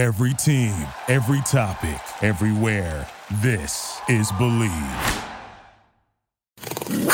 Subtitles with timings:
[0.00, 0.72] Every team,
[1.08, 3.06] every topic, everywhere.
[3.42, 4.70] This is Believe.
[6.56, 7.04] The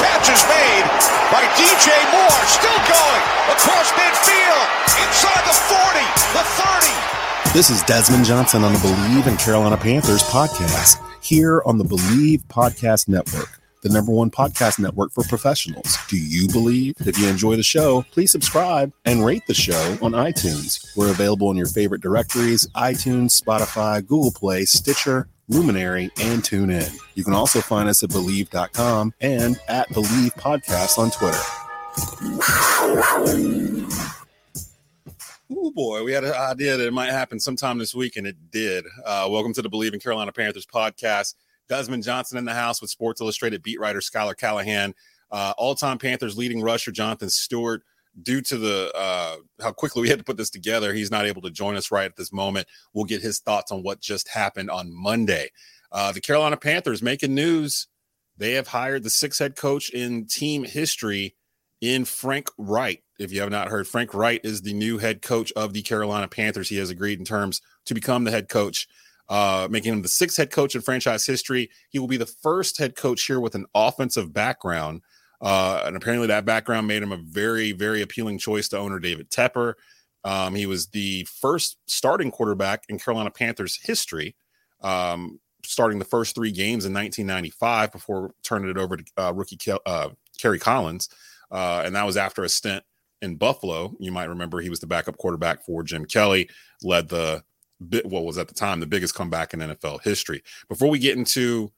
[0.00, 0.88] catch is made
[1.28, 2.46] by DJ Moore.
[2.48, 3.22] Still going
[3.52, 4.64] across midfield,
[5.04, 6.00] inside the 40,
[6.32, 7.52] the 30.
[7.52, 12.48] This is Desmond Johnson on the Believe in Carolina Panthers podcast here on the Believe
[12.48, 15.98] Podcast Network, the number one podcast network for professionals.
[16.08, 16.94] Do you believe?
[17.00, 20.96] If you enjoy the show, please subscribe and rate the show on iTunes.
[20.96, 26.96] We're available in your favorite directories iTunes, Spotify, Google Play, Stitcher, Luminary, and TuneIn.
[27.14, 31.38] You can also find us at Believe.com and at Believe Podcast on Twitter.
[35.54, 38.50] Oh boy, we had an idea that it might happen sometime this week, and it
[38.50, 38.86] did.
[39.04, 41.34] Uh, welcome to the Believe in Carolina Panthers podcast.
[41.68, 44.94] Desmond Johnson in the house with Sports Illustrated beat writer Skylar Callahan,
[45.30, 47.82] uh, all-time Panthers leading rusher Jonathan Stewart.
[48.22, 51.42] Due to the uh, how quickly we had to put this together, he's not able
[51.42, 52.64] to join us right at this moment.
[52.92, 55.50] We'll get his thoughts on what just happened on Monday.
[55.90, 57.88] Uh, the Carolina Panthers making news.
[58.36, 61.34] They have hired the sixth head coach in team history
[61.80, 63.02] in Frank Reich.
[63.18, 66.28] If you have not heard, Frank Reich is the new head coach of the Carolina
[66.28, 66.68] Panthers.
[66.68, 68.88] He has agreed in terms to become the head coach,
[69.28, 71.70] uh, making him the sixth head coach in franchise history.
[71.90, 75.02] He will be the first head coach here with an offensive background.
[75.40, 79.30] Uh, and apparently, that background made him a very, very appealing choice to owner David
[79.30, 79.74] Tepper.
[80.24, 84.34] Um, he was the first starting quarterback in Carolina Panthers history,
[84.82, 89.58] um, starting the first three games in 1995 before turning it over to uh, rookie
[89.84, 90.08] uh,
[90.38, 91.10] Kerry Collins.
[91.50, 92.82] Uh, and that was after a stint
[93.20, 93.94] in Buffalo.
[93.98, 96.48] You might remember he was the backup quarterback for Jim Kelly,
[96.82, 97.44] led the
[97.88, 100.42] bit what was at the time the biggest comeback in NFL history.
[100.68, 101.70] Before we get into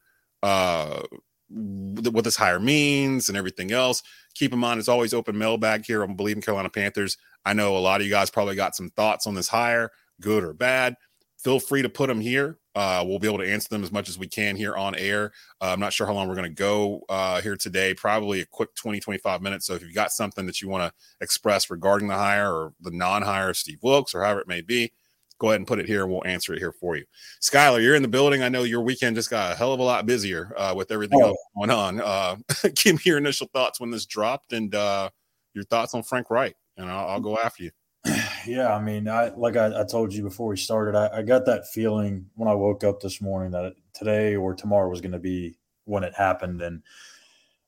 [0.43, 1.03] uh,
[1.49, 4.03] what this hire means and everything else,
[4.35, 7.17] keep in mind it's always open mailbag here on Believe in Carolina Panthers.
[7.45, 10.45] I know a lot of you guys probably got some thoughts on this hire, good
[10.45, 10.97] or bad.
[11.39, 12.59] Feel free to put them here.
[12.75, 15.33] Uh, we'll be able to answer them as much as we can here on air.
[15.63, 18.47] Uh, I'm not sure how long we're going to go uh, here today, probably a
[18.47, 19.67] quick 20, 25 minutes.
[19.67, 20.93] So if you've got something that you want to
[21.23, 24.61] express regarding the hire or the non hire of Steve Wilks or however it may
[24.61, 24.93] be,
[25.39, 27.05] go ahead and put it here and we'll answer it here for you.
[27.43, 28.43] Skylar, you're in the building.
[28.43, 31.21] I know your weekend just got a hell of a lot busier uh, with everything
[31.23, 31.29] Oh.
[31.29, 32.01] else going on.
[32.01, 32.37] Uh,
[32.75, 35.11] give me your initial thoughts when this dropped and uh,
[35.55, 37.71] your thoughts on Frank Wright, and I'll, I'll go after you.
[38.47, 41.45] Yeah, I mean, I like I, I told you before we started, I, I got
[41.47, 45.19] that feeling when I woke up this morning that today or tomorrow was going to
[45.19, 46.81] be when it happened, and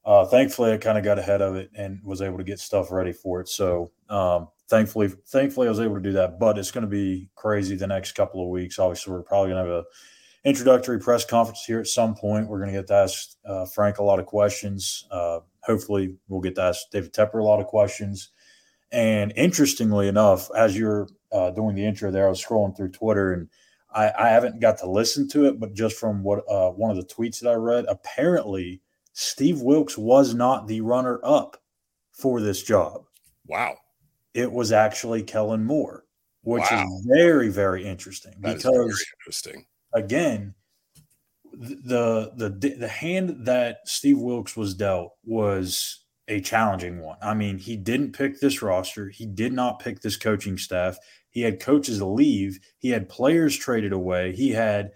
[0.04, 2.92] uh, thankfully I kind of got ahead of it and was able to get stuff
[2.92, 3.48] ready for it.
[3.48, 6.38] So um, thankfully, thankfully I was able to do that.
[6.38, 8.78] But it's going to be crazy the next couple of weeks.
[8.78, 12.48] Obviously, we're probably going to have a introductory press conference here at some point.
[12.48, 15.06] We're going to get to ask uh, Frank a lot of questions.
[15.10, 18.30] Uh, hopefully, we'll get to ask David Tepper a lot of questions.
[18.90, 23.32] And interestingly enough, as you're uh, doing the intro there, I was scrolling through Twitter
[23.32, 23.48] and
[23.92, 26.96] I, I haven't got to listen to it, but just from what uh, one of
[26.96, 28.80] the tweets that I read, apparently
[29.12, 31.56] Steve Wilks was not the runner up
[32.12, 33.04] for this job.
[33.46, 33.76] Wow.
[34.38, 36.04] It was actually Kellen Moore,
[36.42, 36.84] which Wow.
[36.84, 39.66] is very, very interesting That because very interesting.
[39.94, 40.54] again,
[41.52, 47.16] the the the hand that Steve Wilks was dealt was a challenging one.
[47.22, 49.08] I mean, he didn't pick this roster.
[49.08, 50.98] He did not pick this coaching staff.
[51.30, 52.58] He had coaches leave.
[52.78, 54.34] He had players traded away.
[54.36, 54.92] He had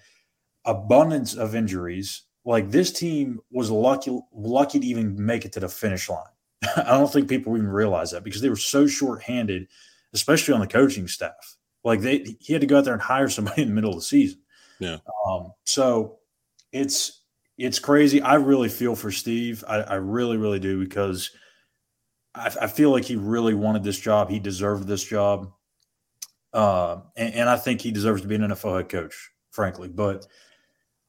[0.64, 2.22] abundance of injuries.
[2.44, 6.24] Like this team was lucky lucky to even make it to the finish line.
[6.76, 9.68] I don't think people even realize that because they were so short-handed,
[10.12, 11.56] especially on the coaching staff.
[11.84, 13.96] Like they he had to go out there and hire somebody in the middle of
[13.96, 14.40] the season.
[14.78, 14.98] Yeah.
[15.26, 16.18] Um, so
[16.72, 17.22] it's
[17.58, 18.20] it's crazy.
[18.22, 19.64] I really feel for Steve.
[19.66, 21.30] I, I really, really do because
[22.34, 24.30] I, I feel like he really wanted this job.
[24.30, 25.52] He deserved this job.
[26.52, 29.88] Uh, and, and I think he deserves to be an NFL head coach, frankly.
[29.88, 30.26] But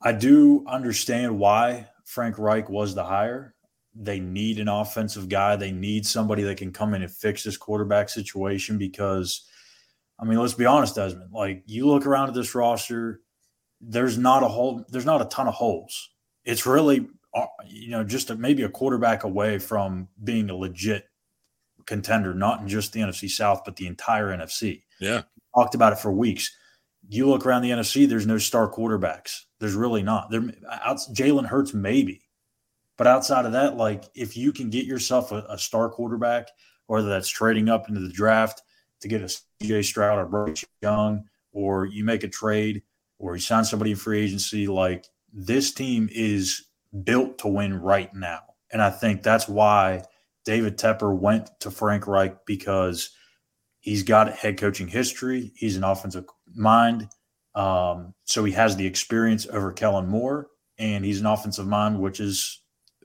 [0.02, 3.53] I do understand why Frank Reich was the hire.
[3.96, 5.56] They need an offensive guy.
[5.56, 9.48] They need somebody that can come in and fix this quarterback situation because,
[10.20, 11.32] I mean, let's be honest, Desmond.
[11.32, 13.22] Like you look around at this roster,
[13.80, 16.10] there's not a whole, there's not a ton of holes.
[16.44, 21.06] It's really, uh, you know, just a, maybe a quarterback away from being a legit
[21.86, 24.84] contender, not in just the NFC South, but the entire NFC.
[25.00, 25.24] Yeah.
[25.56, 26.56] Talked about it for weeks.
[27.10, 29.42] You look around the NFC, there's no star quarterbacks.
[29.60, 30.32] There's really not.
[30.32, 32.22] There, Jalen Hurts maybe,
[32.98, 36.48] but outside of that, like if you can get yourself a, a star quarterback,
[36.88, 38.62] whether that's trading up into the draft
[39.02, 42.84] to get a CJ Stroud or Bryce Young, or you make a trade,
[43.20, 46.66] or you sign somebody in free agency, like this team is
[47.04, 48.42] built to win right now.
[48.72, 50.04] And I think that's why
[50.46, 53.12] David Tepper went to Frank Reich because
[53.84, 55.52] He's got head coaching history.
[55.58, 56.24] He's an offensive
[56.56, 57.10] mind.
[57.54, 60.48] Um, so he has the experience over Kellen Moore,
[60.78, 62.62] and he's an offensive mind, which is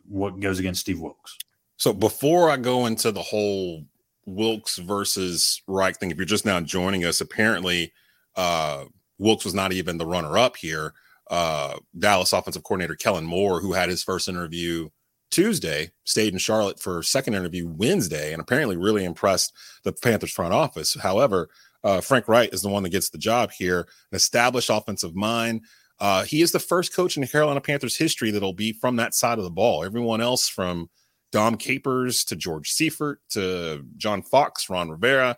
[0.08, 1.36] what goes against Steve Wilks.
[1.76, 3.84] So before I go into the whole
[4.26, 7.92] Wilks versus Reich thing, if you're just now joining us, apparently
[8.36, 8.84] uh,
[9.18, 10.94] Wilks was not even the runner up here.
[11.30, 14.88] Uh, Dallas offensive coordinator Kellen Moore, who had his first interview
[15.30, 19.52] Tuesday, stayed in Charlotte for second interview Wednesday, and apparently really impressed
[19.84, 20.94] the Panthers front office.
[20.94, 21.48] However,
[21.84, 25.62] uh, Frank Reich is the one that gets the job here, an established offensive mind.
[26.00, 29.14] Uh, he is the first coach in the Carolina Panthers history that'll be from that
[29.14, 29.84] side of the ball.
[29.84, 30.88] Everyone else, from
[31.32, 35.36] Dom Capers to George Seifert to John Fox, Ron Rivera,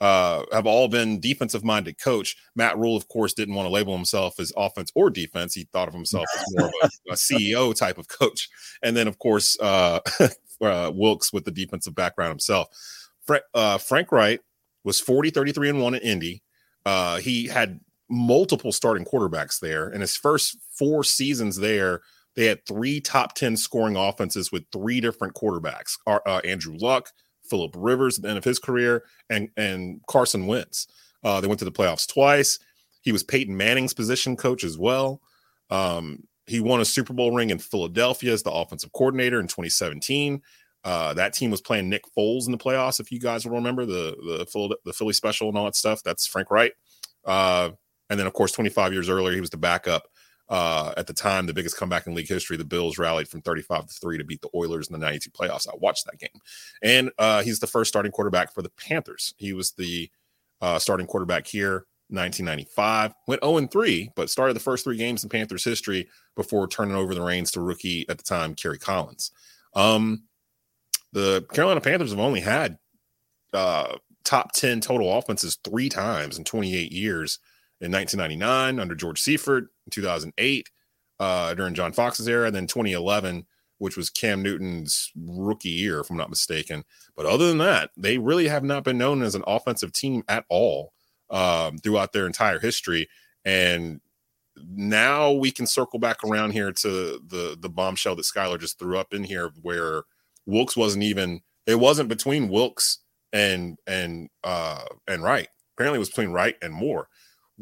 [0.00, 2.36] uh, have all been defensive minded coach.
[2.56, 5.54] Matt Rhule, of course, didn't want to label himself as offense or defense.
[5.54, 8.48] He thought of himself as more of a, a CEO type of coach.
[8.82, 10.00] And then, of course, uh,
[10.60, 12.68] uh, Wilks with the defensive background himself.
[13.24, 14.40] Fra- uh, Frank Reich
[14.84, 16.42] was 40, 33, and 1 at Indy.
[16.84, 17.78] Uh, he had
[18.12, 19.88] multiple starting quarterbacks there.
[19.88, 22.02] In his first four seasons there,
[22.36, 27.10] they had three top 10 scoring offenses with three different quarterbacks uh, Andrew Luck,
[27.48, 30.86] Philip Rivers at the end of his career, and, and Carson Wentz.
[31.24, 32.58] Uh, they went to the playoffs twice.
[33.00, 35.20] He was Peyton Manning's position coach as well.
[35.70, 40.42] Um, he won a Super Bowl ring in Philadelphia as the offensive coordinator in 2017.
[40.84, 43.00] Uh, that team was playing Nick Foles in the playoffs.
[43.00, 46.02] If you guys will remember the the Philly, the Philly special and all that stuff,
[46.02, 46.72] that's Frank Reich.
[47.24, 47.70] Uh,
[48.12, 50.06] and then, of course, 25 years earlier, he was the backup.
[50.50, 53.86] Uh, at the time, the biggest comeback in league history, the Bills rallied from 35
[53.86, 55.66] to 3 to beat the Oilers in the 92 playoffs.
[55.66, 56.42] I watched that game.
[56.82, 59.32] And uh, he's the first starting quarterback for the Panthers.
[59.38, 60.10] He was the
[60.60, 63.14] uh, starting quarterback here 1995.
[63.26, 66.06] Went 0 3, but started the first three games in Panthers history
[66.36, 69.30] before turning over the reins to rookie at the time, Kerry Collins.
[69.74, 70.24] Um,
[71.14, 72.76] the Carolina Panthers have only had
[73.54, 77.38] uh, top 10 total offenses three times in 28 years
[77.82, 80.70] in 1999 under George Seifert, in 2008
[81.18, 83.44] uh, during John Fox's era, and then 2011,
[83.78, 86.84] which was Cam Newton's rookie year, if I'm not mistaken.
[87.16, 90.44] But other than that, they really have not been known as an offensive team at
[90.48, 90.92] all
[91.28, 93.08] um, throughout their entire history.
[93.44, 94.00] And
[94.56, 98.96] now we can circle back around here to the the bombshell that Skylar just threw
[98.96, 100.04] up in here, where
[100.46, 102.98] Wilks wasn't even it wasn't between Wilks
[103.32, 105.48] and and uh and Reich.
[105.74, 107.08] Apparently, it was between Reich and Moore.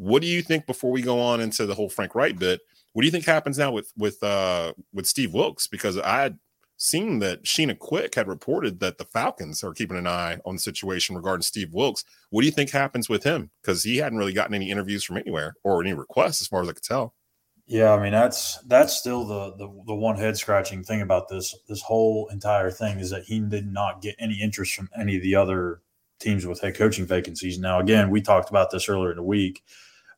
[0.01, 2.61] What do you think before we go on into the whole Frank Reich bit?
[2.93, 5.67] What do you think happens now with with uh with Steve Wilks?
[5.67, 6.39] Because I had
[6.77, 10.59] seen that Sheena Quick had reported that the Falcons are keeping an eye on the
[10.59, 12.03] situation regarding Steve Wilks.
[12.31, 13.51] What do you think happens with him?
[13.61, 16.69] Because he hadn't really gotten any interviews from anywhere or any requests, as far as
[16.69, 17.13] I could tell.
[17.67, 21.55] Yeah, I mean that's that's still the, the the one head scratching thing about this
[21.69, 25.21] this whole entire thing is that he did not get any interest from any of
[25.21, 25.83] the other
[26.19, 27.59] teams with head coaching vacancies.
[27.59, 29.61] Now, again, we talked about this earlier in the week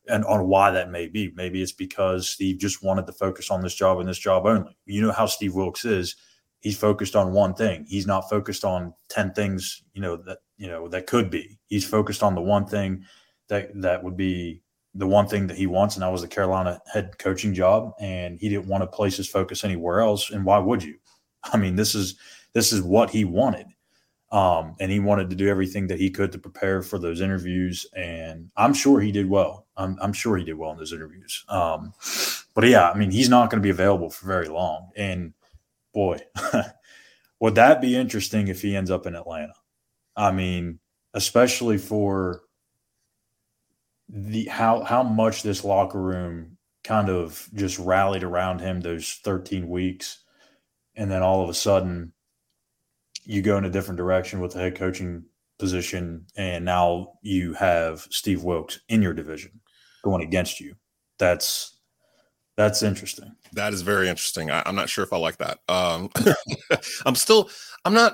[0.08, 1.32] and on why that may be.
[1.36, 4.78] Maybe it's because Steve just wanted to focus on this job and this job only.
[4.86, 6.16] You know how Steve Wilks is.
[6.60, 7.86] He's focused on one thing.
[7.88, 11.60] He's not focused on 10 things, you know, that, you know, that could be.
[11.68, 13.04] He's focused on the one thing
[13.50, 14.62] that that would be
[14.96, 17.94] the one thing that he wants, and that was the Carolina head coaching job.
[18.00, 20.30] And he didn't want to place his focus anywhere else.
[20.30, 20.96] And why would you?
[21.44, 22.16] I mean, this is
[22.54, 23.68] this is what he wanted.
[24.34, 27.86] Um, and he wanted to do everything that he could to prepare for those interviews.
[27.96, 29.68] And I'm sure he did well.
[29.78, 31.46] I'm, I'm sure he did well in those interviews.
[31.50, 31.94] Um,
[32.56, 34.90] but yeah, I mean, he's not going to be available for very long.
[34.96, 35.34] And
[35.94, 36.18] boy,
[37.40, 39.54] would that be interesting if he ends up in Atlanta?
[40.16, 40.80] I mean,
[41.14, 42.42] especially for
[44.10, 49.70] the how how much this locker room kind of just rallied around him those 13
[49.70, 50.24] weeks
[50.96, 52.12] and then all of a sudden
[53.26, 55.24] you go in a different direction with the head coaching
[55.60, 59.60] position, and now you have Steve Wilks in your division
[60.04, 60.76] going against you.
[61.20, 61.74] That's
[62.56, 63.36] that's interesting.
[63.54, 64.52] That is very interesting.
[64.52, 65.60] I, am not sure if I like that.
[65.68, 66.10] Um,
[67.06, 67.50] I'm still,
[67.86, 68.14] I'm not.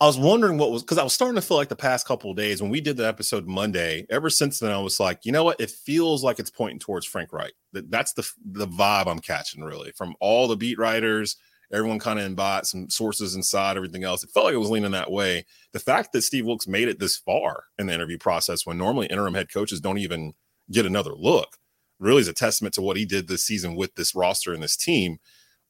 [0.00, 2.30] I was wondering what was because I was starting to feel like the past couple
[2.30, 4.06] of days when we did the episode Monday.
[4.08, 5.60] Ever since then, I was like, you know what?
[5.60, 7.52] It feels like it's pointing towards Frank Reich.
[7.74, 11.36] That that's the the vibe I'm catching really from all the beat writers,
[11.72, 14.24] everyone kind of imbibed some sources inside everything else.
[14.24, 15.46] It felt like it was leaning that way.
[15.72, 19.06] The fact that Steve Wilks made it this far in the interview process when normally
[19.06, 20.34] interim head coaches don't even
[20.70, 21.56] get another look
[22.00, 24.76] really is a testament to what he did this season with this roster and this
[24.76, 25.18] team.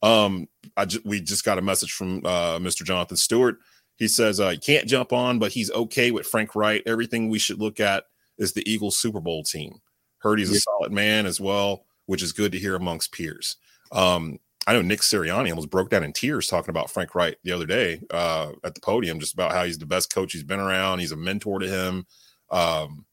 [0.02, 2.84] Um, I ju- we just got a message from uh, Mr.
[2.84, 3.58] Jonathan Stewart.
[3.96, 6.82] He says uh, he can't jump on, but he's okay with Frank Reich.
[6.86, 8.04] Everything we should look at
[8.38, 9.80] is the Eagles Super Bowl team.
[10.18, 10.56] Heard he's yeah.
[10.56, 13.56] a solid man as well, which is good to hear amongst peers.
[13.92, 14.38] Um,
[14.70, 17.66] I know Nick Sirianni almost broke down in tears talking about Frank Reich the other
[17.66, 21.00] day uh, at the podium, just about how he's the best coach he's been around.
[21.00, 22.06] He's a mentor to him.
[22.52, 23.04] Um,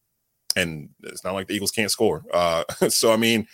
[0.55, 2.23] and it's not like the Eagles can't score.
[2.31, 3.47] Uh, so I mean,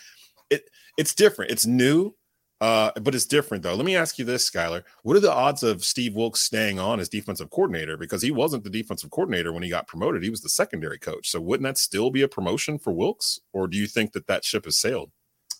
[0.50, 0.68] it
[0.98, 1.50] it's different.
[1.50, 2.14] It's new,
[2.60, 3.74] uh, but it's different though.
[3.74, 7.00] Let me ask you this, Skylar: What are the odds of Steve Wilks staying on
[7.00, 7.96] as defensive coordinator?
[7.96, 11.30] Because he wasn't the defensive coordinator when he got promoted; he was the secondary coach.
[11.30, 14.44] So wouldn't that still be a promotion for Wilks, or do you think that that
[14.44, 15.10] ship has sailed?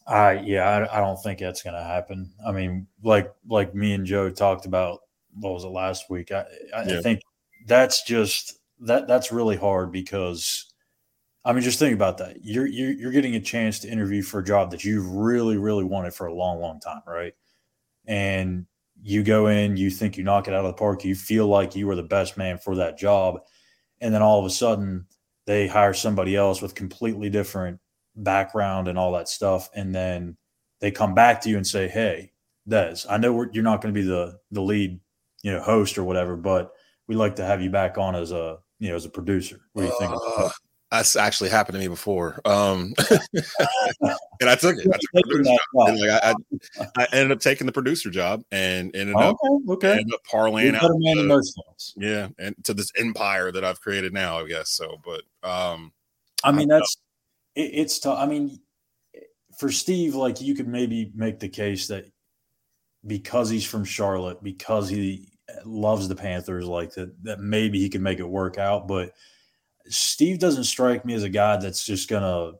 [0.06, 2.32] I yeah, I, I don't think that's going to happen.
[2.46, 5.00] I mean, like like me and Joe talked about.
[5.36, 6.30] What was it last week?
[6.30, 6.98] I, I, yeah.
[6.98, 7.20] I think
[7.66, 10.72] that's just that that's really hard because
[11.44, 12.38] I mean, just think about that.
[12.42, 15.84] You're, you're you're getting a chance to interview for a job that you've really, really
[15.84, 17.34] wanted for a long, long time, right?
[18.06, 18.66] And
[19.02, 21.76] you go in, you think you knock it out of the park, you feel like
[21.76, 23.40] you were the best man for that job,
[24.00, 25.06] and then all of a sudden
[25.46, 27.80] they hire somebody else with completely different
[28.16, 30.36] background and all that stuff, and then
[30.80, 32.32] they come back to you and say, "Hey,
[32.68, 35.00] Des, I know you're not going to be the the lead,
[35.42, 36.72] you know, host or whatever, but
[37.06, 39.60] we'd like to have you back on as a you know as a producer.
[39.72, 40.50] What do you think?" Uh,
[40.94, 42.40] that's actually happened to me before.
[42.44, 44.86] Um, and I took it.
[44.86, 45.46] I, took and
[45.98, 46.34] like I,
[46.78, 49.92] I, I, ended up taking the producer job and ended up, okay, okay.
[49.92, 50.82] Ended up parlaying out.
[50.82, 51.42] To,
[51.96, 54.70] yeah, and to this empire that I've created now, I guess.
[54.70, 55.92] So, but um,
[56.44, 56.96] I mean, that's
[57.54, 58.18] it, it's tough.
[58.18, 58.58] I mean,
[59.58, 62.06] for Steve, like you could maybe make the case that
[63.06, 65.28] because he's from Charlotte, because he
[65.64, 69.12] loves the Panthers, like that, that maybe he can make it work out, but
[69.86, 72.52] Steve doesn't strike me as a guy that's just gonna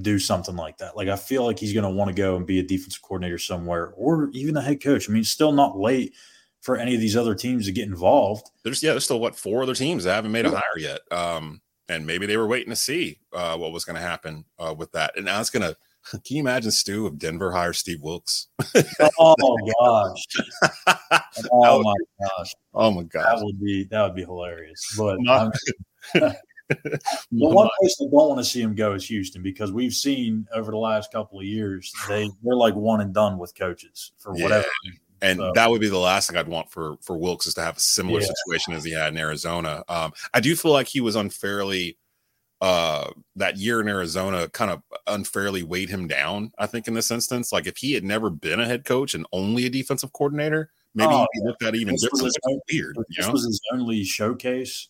[0.00, 0.96] do something like that.
[0.96, 3.92] Like I feel like he's gonna want to go and be a defensive coordinator somewhere,
[3.96, 5.08] or even a head coach.
[5.08, 6.14] I mean, still not late
[6.60, 8.48] for any of these other teams to get involved.
[8.64, 11.00] There's yeah, there's still what four other teams that haven't made a hire yet.
[11.10, 14.74] Um, and maybe they were waiting to see uh, what was going to happen uh,
[14.76, 15.16] with that.
[15.16, 15.76] And now it's gonna.
[16.10, 18.46] Can you imagine Stu if Denver hires Steve Wilks?
[19.18, 19.34] oh
[19.80, 20.26] gosh!
[21.50, 22.54] Oh my gosh!
[22.74, 23.24] Oh my gosh!
[23.24, 24.94] That would be that would be hilarious.
[24.96, 25.18] But
[26.12, 26.36] the
[27.30, 30.70] one place I don't want to see him go is Houston because we've seen over
[30.70, 34.66] the last couple of years they they're like one and done with coaches for whatever.
[34.84, 34.92] yeah.
[35.22, 35.52] And so.
[35.54, 37.80] that would be the last thing I'd want for for Wilks is to have a
[37.80, 38.26] similar yeah.
[38.26, 39.82] situation as he had in Arizona.
[39.88, 41.98] Um, I do feel like he was unfairly
[42.62, 46.52] uh that year in Arizona kind of unfairly weighed him down.
[46.58, 49.26] I think in this instance, like if he had never been a head coach and
[49.32, 52.24] only a defensive coordinator, maybe oh, he looked at even this different.
[52.24, 52.96] Was weird.
[53.10, 53.32] This know?
[53.32, 54.88] was his only showcase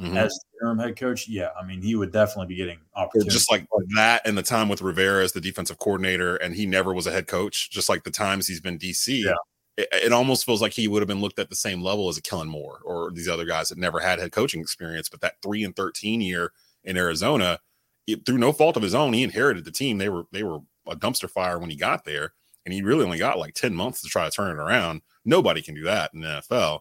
[0.00, 0.16] mm-hmm.
[0.16, 3.34] as interim head coach, yeah, I mean, he would definitely be getting opportunities.
[3.34, 6.92] Just like that and the time with Rivera as the defensive coordinator, and he never
[6.94, 9.24] was a head coach, just like the times he's been DC.
[9.24, 9.34] Yeah.
[9.80, 12.18] It, it, almost feels like he would have been looked at the same level as
[12.18, 15.08] a Kellen Moore or these other guys that never had head coaching experience.
[15.08, 16.52] But that three and 13 year
[16.84, 17.58] in Arizona,
[18.06, 19.98] it, through no fault of his own, he inherited the team.
[19.98, 22.32] They were they were a dumpster fire when he got there,
[22.64, 25.02] and he really only got like 10 months to try to turn it around.
[25.24, 26.80] Nobody can do that in the NFL.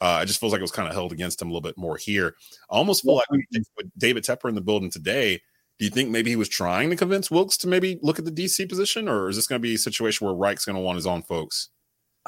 [0.00, 1.76] Uh, it just feels like it was kind of held against him a little bit
[1.76, 2.34] more here.
[2.70, 5.42] I almost feel like with David Tepper in the building today,
[5.78, 8.30] do you think maybe he was trying to convince Wilks to maybe look at the
[8.30, 10.96] DC position, or is this going to be a situation where Reich's going to want
[10.96, 11.70] his own folks?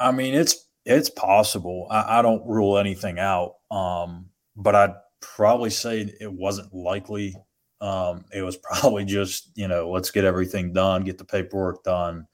[0.03, 1.87] I mean, it's it's possible.
[1.89, 7.35] I, I don't rule anything out, um, but I'd probably say it wasn't likely.
[7.81, 12.27] Um, it was probably just you know let's get everything done, get the paperwork done,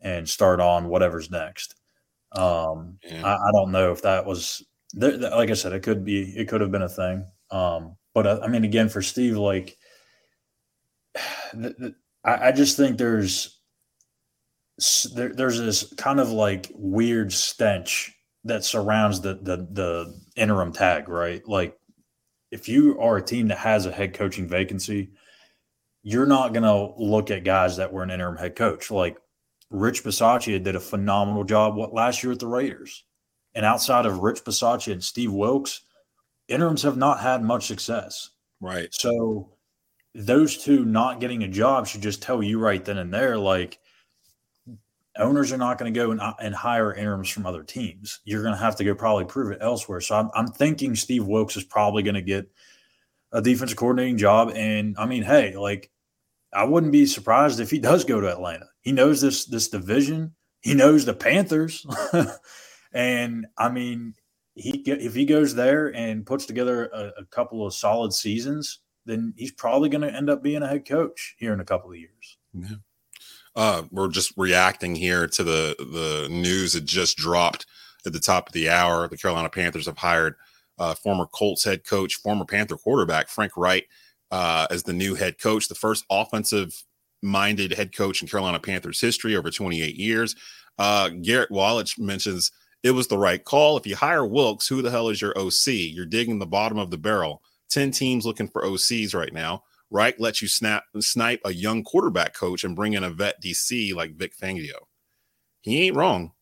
[0.00, 1.74] and start on whatever's next.
[2.32, 3.24] Um, yeah.
[3.24, 4.62] I, I, don't know if that was
[4.94, 7.26] like I said, it could be, it could have been a thing.
[7.50, 9.76] Um, but I, uh, I mean, again, for Steve, like,
[11.52, 13.57] the, the, I, I, just think there's
[15.14, 21.08] there, there's this kind of like weird stench that surrounds the, the the interim tag,
[21.08, 21.46] right?
[21.46, 21.76] Like,
[22.50, 25.10] if you are a team that has a head coaching vacancy,
[26.02, 28.90] you're not going to look at guys that were an interim head coach.
[28.90, 29.18] Like
[29.70, 33.04] Rich Bisaccia did a phenomenal job what last year at the Raiders.
[33.54, 35.82] And outside of Rich Bisaccia and Steve Wilks,
[36.48, 38.30] interims have not had much success.
[38.60, 38.88] Right.
[38.92, 39.50] So
[40.14, 43.78] those two not getting a job should just tell you right then and there, like
[45.18, 48.20] owners are not going to go and, uh, and hire interims from other teams.
[48.24, 50.00] You're going to have to go probably prove it elsewhere.
[50.00, 52.50] So I'm, I'm thinking Steve Wilks is probably going to get
[53.32, 54.52] a defensive coordinating job.
[54.54, 55.90] And I mean, hey, like
[56.52, 58.66] I wouldn't be surprised if he does go to Atlanta.
[58.80, 60.34] He knows this this division.
[60.60, 61.86] He knows the Panthers,
[62.92, 64.14] and I mean,
[64.54, 69.34] he if he goes there and puts together a, a couple of solid seasons, then
[69.36, 71.96] he's probably going to end up being a head coach here in a couple of
[71.96, 72.38] years.
[72.54, 72.76] Yeah.
[73.56, 77.66] Uh, we're just reacting here to the the news that just dropped
[78.06, 79.08] at the top of the hour.
[79.08, 80.34] The Carolina Panthers have hired
[80.78, 83.88] uh, former Colts head coach, former Panther quarterback Frank Reich
[84.30, 86.72] uh, as the new head coach, the first offensive
[87.22, 90.36] minded head coach in Carolina Panthers history over 28 years.
[90.78, 92.52] Uh, Garrett Wallach mentions
[92.84, 93.76] it was the right call.
[93.76, 95.66] If you hire Wilks, who the hell is your OC?
[95.66, 97.42] You're digging the bottom of the barrel.
[97.70, 99.64] 10 teams looking for OCs right now.
[99.90, 103.94] Reich lets you snap snipe a young quarterback coach and bring in a vet DC
[103.94, 104.86] like Vic Fangio.
[105.62, 106.32] He ain't wrong.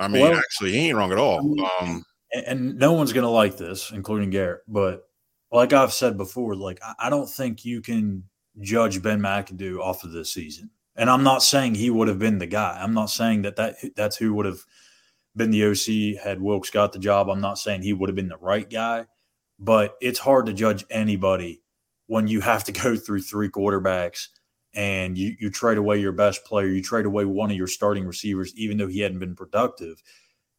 [0.00, 1.38] I mean, well, actually, he ain't wrong at all.
[1.80, 4.62] Um, and, and no one's gonna like this, including Garrett.
[4.68, 5.08] But
[5.50, 8.24] like I've said before, like I don't think you can
[8.60, 10.70] judge Ben McAdoo off of this season.
[10.96, 12.78] And I'm not saying he would have been the guy.
[12.80, 14.58] I'm not saying that, that that's who would have
[15.36, 17.28] been the OC had Wilks got the job.
[17.28, 19.06] I'm not saying he would have been the right guy,
[19.60, 21.62] but it's hard to judge anybody
[22.08, 24.26] when you have to go through three quarterbacks
[24.74, 28.04] and you, you trade away your best player, you trade away one of your starting
[28.04, 30.02] receivers, even though he hadn't been productive.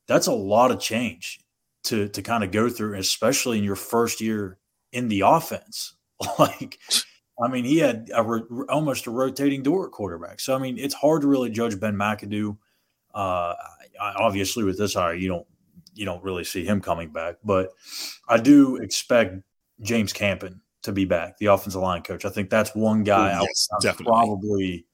[0.08, 1.40] That's a lot of change
[1.84, 4.58] to to kind of go through, especially in your first year
[4.92, 5.96] in the offense.
[6.40, 6.80] like,
[7.42, 8.22] I mean, he had a
[8.70, 10.40] almost a rotating door at quarterback.
[10.40, 12.58] So I mean, it's hard to really judge Ben McAdoo.
[13.14, 13.54] Uh,
[14.00, 15.48] obviously, with this hire, you don't
[15.94, 17.72] you don't really see him coming back, but
[18.28, 19.36] I do expect
[19.82, 22.26] James Campen to be back, the offensive line coach.
[22.26, 24.86] I think that's one guy oh, yes, I would probably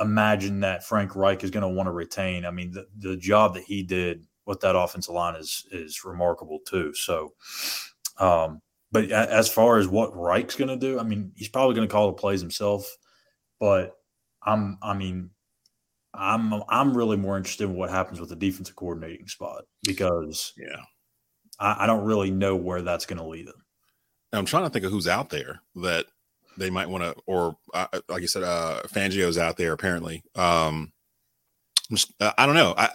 [0.00, 2.44] imagine that Frank Reich is going to want to retain.
[2.44, 6.58] I mean, the, the job that he did with that offensive line is is remarkable
[6.66, 6.92] too.
[6.94, 7.34] So,
[8.18, 8.60] um,
[8.90, 11.92] but as far as what Reich's going to do, I mean, he's probably going to
[11.92, 12.86] call the plays himself.
[13.60, 13.94] But
[14.44, 15.30] I'm, I mean,
[16.14, 20.82] I'm I'm really more interested in what happens with the defensive coordinating spot because yeah,
[21.58, 23.61] I, I don't really know where that's going to lead them.
[24.32, 26.06] I'm trying to think of who's out there that
[26.56, 30.22] they might want to, or uh, like you said, uh, Fangio's out there apparently.
[30.34, 30.92] Um,
[31.90, 32.74] just, uh, I don't know.
[32.76, 32.88] I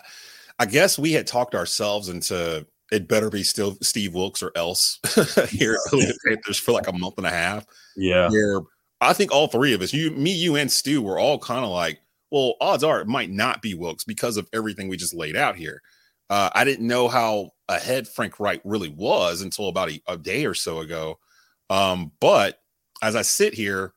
[0.59, 4.99] I guess we had talked ourselves into it better be still Steve Wilks or else
[5.49, 7.65] here at the Panthers for like a month and a half.
[7.95, 8.29] Yeah.
[8.29, 8.61] Where
[9.01, 11.69] I think all three of us, you, me, you, and Stu, were all kind of
[11.69, 11.99] like,
[12.31, 15.55] well, odds are it might not be Wilks because of everything we just laid out
[15.55, 15.81] here.
[16.29, 20.45] Uh, I didn't know how ahead Frank Reich really was until about a, a day
[20.45, 21.19] or so ago.
[21.69, 22.61] Um, but
[23.01, 23.93] as I sit here,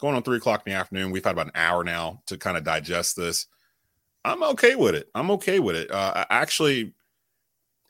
[0.00, 2.56] going on three o'clock in the afternoon, we've had about an hour now to kind
[2.56, 3.46] of digest this.
[4.24, 5.08] I'm okay with it.
[5.14, 5.90] I'm okay with it.
[5.90, 6.94] Uh, I actually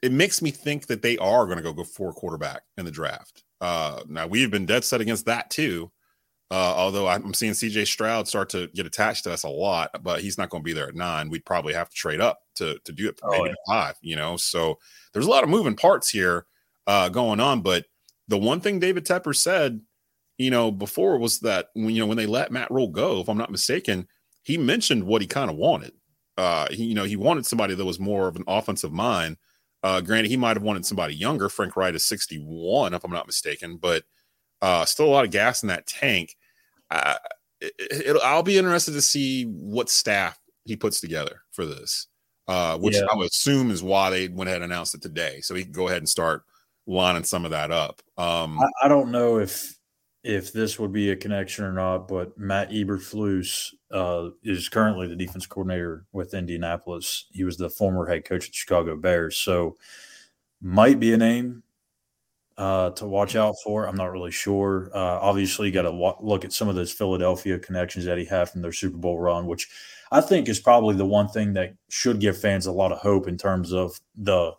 [0.03, 2.83] it makes me think that they are going to go go for a quarterback in
[2.83, 3.43] the draft.
[3.61, 5.89] Uh, now we've been dead set against that too.
[6.51, 10.21] Uh, although I'm seeing CJ Stroud start to get attached to us a lot, but
[10.21, 11.29] he's not going to be there at nine.
[11.29, 13.73] We'd probably have to trade up to to do it oh, maybe yeah.
[13.73, 13.95] five.
[14.01, 14.77] You know, so
[15.13, 16.45] there's a lot of moving parts here
[16.85, 17.61] uh, going on.
[17.61, 17.85] But
[18.33, 19.81] the one thing David Tepper said,
[20.37, 23.29] you know, before was that when you know when they let Matt Rhule go, if
[23.29, 24.07] I'm not mistaken,
[24.41, 25.93] he mentioned what he kind of wanted.
[26.37, 29.37] Uh, he, you know, he wanted somebody that was more of an offensive mind
[29.83, 31.49] uh, granted, he might have wanted somebody younger.
[31.49, 34.03] Frank Reich is 61, if I'm not mistaken, but
[34.61, 36.37] uh, still a lot of gas in that tank.
[36.89, 37.15] Uh,
[37.59, 42.07] it, I'll be interested to see what staff he puts together for this,
[42.47, 43.05] uh, which yeah.
[43.11, 45.41] I would assume is why they went ahead and announced it today.
[45.41, 46.43] So he can go ahead and start
[46.85, 48.01] lining some of that up.
[48.17, 49.77] Um, I, I don't know if
[50.23, 55.17] if this would be a connection or not, but Matt Eberflus uh, is currently the
[55.17, 57.25] defense coordinator with Indianapolis.
[57.31, 59.77] He was the former head coach of the Chicago Bears, so
[60.61, 61.63] might be a name
[62.57, 63.85] uh, to watch out for.
[63.85, 64.89] I'm not really sure.
[64.93, 68.25] Uh, obviously, you got to wa- look at some of those Philadelphia connections that he
[68.25, 69.69] had from their Super Bowl run, which
[70.11, 73.27] I think is probably the one thing that should give fans a lot of hope
[73.27, 74.53] in terms of the.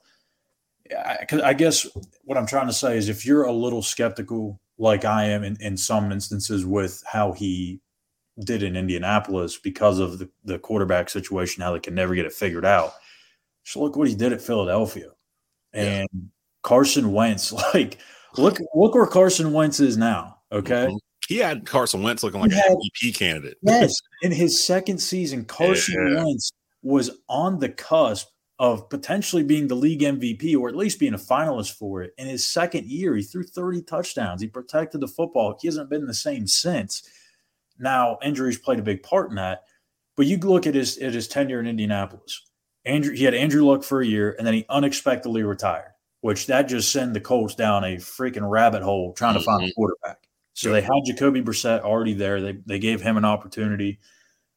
[0.92, 1.86] I, I guess
[2.24, 5.56] what I'm trying to say is if you're a little skeptical like I am in,
[5.60, 7.80] in some instances with how he
[8.40, 12.32] did in Indianapolis because of the, the quarterback situation, how they can never get it
[12.32, 12.92] figured out.
[13.64, 15.10] Just look what he did at Philadelphia.
[15.72, 16.20] And yeah.
[16.62, 17.98] Carson Wentz, like
[18.36, 20.38] look look where Carson Wentz is now.
[20.52, 20.86] Okay.
[20.86, 20.96] Mm-hmm.
[21.28, 23.56] He had Carson Wentz looking like had, an MVP candidate.
[23.62, 23.94] Yes.
[24.22, 26.22] In his second season, Carson yeah.
[26.22, 26.50] Wentz
[26.82, 28.28] was on the cusp
[28.64, 32.14] of potentially being the league MVP or at least being a finalist for it.
[32.16, 34.40] In his second year, he threw 30 touchdowns.
[34.40, 35.56] He protected the football.
[35.60, 37.08] He hasn't been the same since.
[37.78, 39.64] Now, injuries played a big part in that.
[40.16, 42.40] But you look at his at his tenure in Indianapolis.
[42.84, 46.68] Andrew, he had Andrew Luck for a year, and then he unexpectedly retired, which that
[46.68, 49.72] just sent the Colts down a freaking rabbit hole trying to find a mm-hmm.
[49.74, 50.18] quarterback.
[50.52, 52.40] So they had Jacoby Brissett already there.
[52.40, 53.98] They they gave him an opportunity.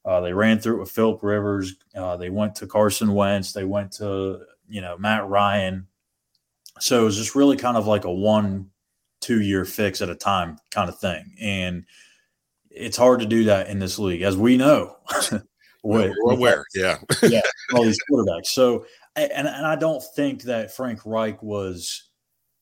[0.07, 1.75] Uh, they ran through it with Philip Rivers.
[1.93, 3.51] Uh, they went to Carson Wentz.
[3.51, 4.39] They went to
[4.69, 5.87] you know Matt Ryan.
[6.79, 8.69] So it was just really kind of like a one,
[9.19, 11.83] two year fix at a time kind of thing, and
[12.71, 14.95] it's hard to do that in this league, as we know.
[15.83, 17.41] We're aware, yeah, yeah,
[17.73, 18.47] all these quarterbacks.
[18.47, 18.85] So,
[19.17, 22.06] and and I don't think that Frank Reich was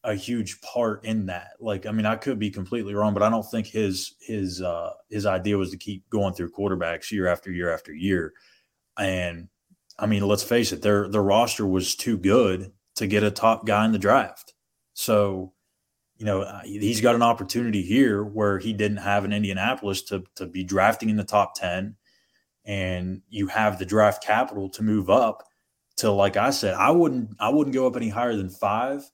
[0.06, 1.52] a huge part in that.
[1.60, 4.92] Like, I mean, I could be completely wrong, but I don't think his his uh
[5.10, 8.34] his idea was to keep going through quarterbacks year after year after year.
[8.98, 9.50] And
[9.98, 13.66] I mean, let's face it, their their roster was too good to get a top
[13.66, 14.54] guy in the draft.
[14.94, 15.54] So,
[16.18, 20.24] you know, uh, he's got an opportunity here where he didn't have in Indianapolis to
[20.36, 21.96] to be drafting in the top 10
[22.66, 25.44] and you have the draft capital to move up
[25.98, 29.10] to like I said, I wouldn't I wouldn't go up any higher than 5,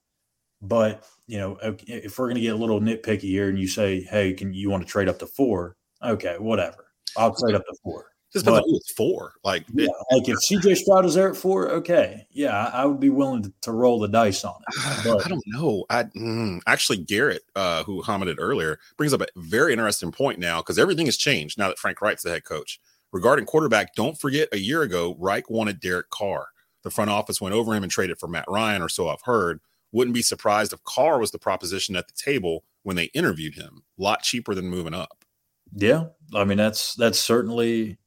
[0.62, 4.02] but you know, if we're going to get a little nitpicky here and you say,
[4.02, 6.88] "Hey, can you want to trade up to 4?" Okay, whatever.
[7.18, 8.12] I'll trade up to 4.
[8.34, 9.34] Just on it's four.
[9.44, 13.00] Like, yeah, like if CJ Stroud is there at four, okay, yeah, I, I would
[13.00, 15.04] be willing to, to, roll the dice on it.
[15.04, 15.26] But.
[15.26, 15.86] I don't know.
[15.90, 20.62] I mm, actually Garrett, uh, who commented earlier, brings up a very interesting point now
[20.62, 22.80] because everything has changed now that Frank Reich's the head coach.
[23.12, 26.48] Regarding quarterback, don't forget a year ago, Reich wanted Derek Carr.
[26.84, 29.60] The front office went over him and traded for Matt Ryan, or so I've heard.
[29.92, 33.84] Wouldn't be surprised if Carr was the proposition at the table when they interviewed him.
[34.00, 35.26] A lot cheaper than moving up.
[35.74, 37.98] Yeah, I mean that's that's certainly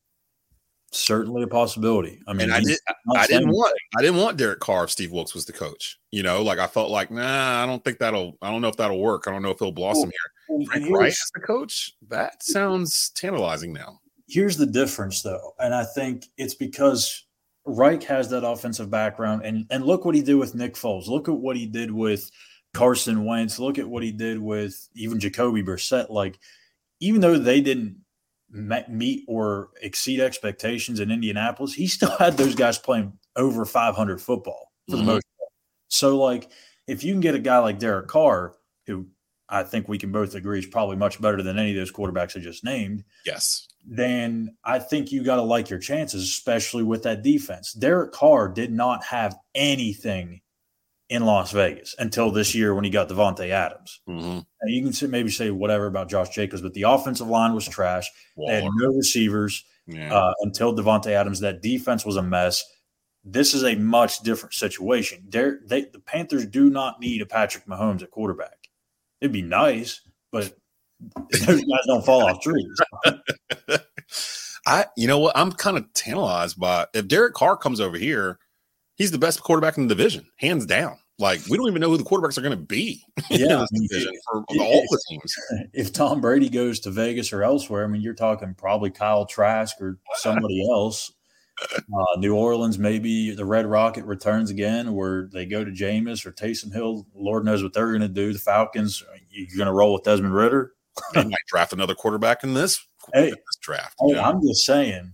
[0.94, 2.20] certainly a possibility.
[2.26, 2.78] I mean, and I did.
[3.14, 3.74] I didn't want.
[3.98, 5.98] I didn't want Derek Carr if Steve Wilks was the coach.
[6.10, 8.36] You know, like I felt like, nah, I don't think that'll.
[8.42, 9.24] I don't know if that'll work.
[9.26, 10.10] I don't know if he'll blossom
[10.48, 10.66] well, here.
[10.66, 11.92] Frank Reich as the coach.
[12.08, 14.00] That sounds tantalizing now.
[14.28, 17.23] Here's the difference, though, and I think it's because
[17.66, 21.08] Reich has that offensive background, and and look what he did with Nick Foles.
[21.08, 22.30] Look at what he did with
[22.74, 23.58] Carson Wentz.
[23.58, 26.10] Look at what he did with even Jacoby Brissett.
[26.10, 26.38] Like,
[27.00, 27.96] even though they didn't
[28.50, 34.72] meet or exceed expectations in Indianapolis, he still had those guys playing over 500 football
[34.88, 35.06] for mm-hmm.
[35.06, 35.50] the most part.
[35.88, 36.50] So, like,
[36.86, 38.54] if you can get a guy like Derek Carr,
[38.86, 39.06] who
[39.48, 42.36] I think we can both agree is probably much better than any of those quarterbacks
[42.36, 43.04] I just named.
[43.24, 43.68] Yes.
[43.86, 47.72] Then I think you got to like your chances, especially with that defense.
[47.72, 50.40] Derek Carr did not have anything
[51.10, 54.00] in Las Vegas until this year when he got Davante Adams.
[54.08, 54.38] Mm-hmm.
[54.60, 58.10] And you can maybe say whatever about Josh Jacobs, but the offensive line was trash.
[58.36, 58.52] Waller.
[58.52, 60.12] They had no receivers yeah.
[60.12, 61.40] uh, until Davante Adams.
[61.40, 62.64] That defense was a mess.
[63.22, 65.26] This is a much different situation.
[65.28, 68.68] They, the Panthers do not need a Patrick Mahomes at quarterback.
[69.20, 70.00] It'd be nice,
[70.32, 70.54] but
[71.46, 72.66] those guys don't fall off trees.
[74.66, 75.36] I, you know what?
[75.36, 78.38] I'm kind of tantalized by if Derek Carr comes over here
[78.96, 80.98] he's the best quarterback in the division, hands down.
[81.18, 83.04] Like we don't even know who the quarterbacks are going to be.
[83.30, 85.34] Yeah, division for all the teams.
[85.72, 89.80] If Tom Brady goes to Vegas or elsewhere, I mean, you're talking probably Kyle Trask
[89.80, 91.12] or somebody else.
[91.62, 96.32] Uh, New Orleans, maybe the Red Rocket returns again, where they go to Jameis or
[96.32, 97.06] Taysom Hill.
[97.14, 98.32] Lord knows what they're going to do.
[98.32, 100.72] The Falcons, you're going to roll with Desmond Ridder.
[101.14, 103.94] They might draft another quarterback in this, hey, this draft.
[104.00, 105.12] Hey, I'm just saying,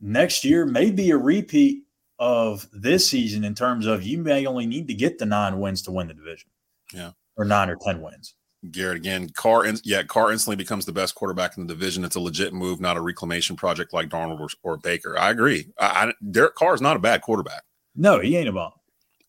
[0.00, 1.84] next year may be a repeat
[2.18, 5.82] of this season in terms of you may only need to get the nine wins
[5.82, 6.48] to win the division.
[6.92, 7.12] Yeah.
[7.36, 8.34] Or nine or 10 wins.
[8.70, 12.04] Garrett again, Carr, in, yeah, Carr instantly becomes the best quarterback in the division.
[12.04, 15.18] It's a legit move, not a reclamation project like Darnold or, or Baker.
[15.18, 15.66] I agree.
[15.80, 17.64] I, I, Derek Carr is not a bad quarterback.
[17.96, 18.70] No, he ain't a bum.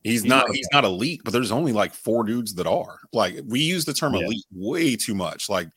[0.03, 0.45] He's, he's not.
[0.51, 2.99] He's not elite, but there's only like four dudes that are.
[3.11, 4.25] Like we use the term yeah.
[4.25, 5.49] elite way too much.
[5.49, 5.69] Like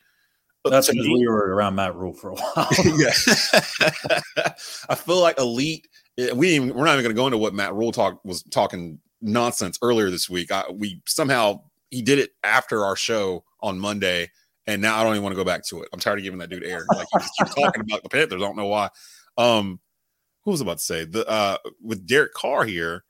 [0.71, 2.69] that's because we were around Matt Rhule for a while.
[2.97, 3.13] yeah,
[4.89, 5.89] I feel like elite
[6.35, 8.99] we even, we're not even going to go into what Matt Rhule talk was talking
[9.21, 10.51] nonsense earlier this week.
[10.51, 14.31] I, we somehow he did it after our show on Monday,
[14.67, 15.89] and now I don't even want to go back to it.
[15.93, 16.87] I'm tired of giving that dude air.
[16.95, 18.43] Like he just keeps talking about the Panthers.
[18.43, 18.89] I don't know why.
[19.37, 19.81] Um,
[20.45, 23.05] who was about to say the uh with Derek Carr here?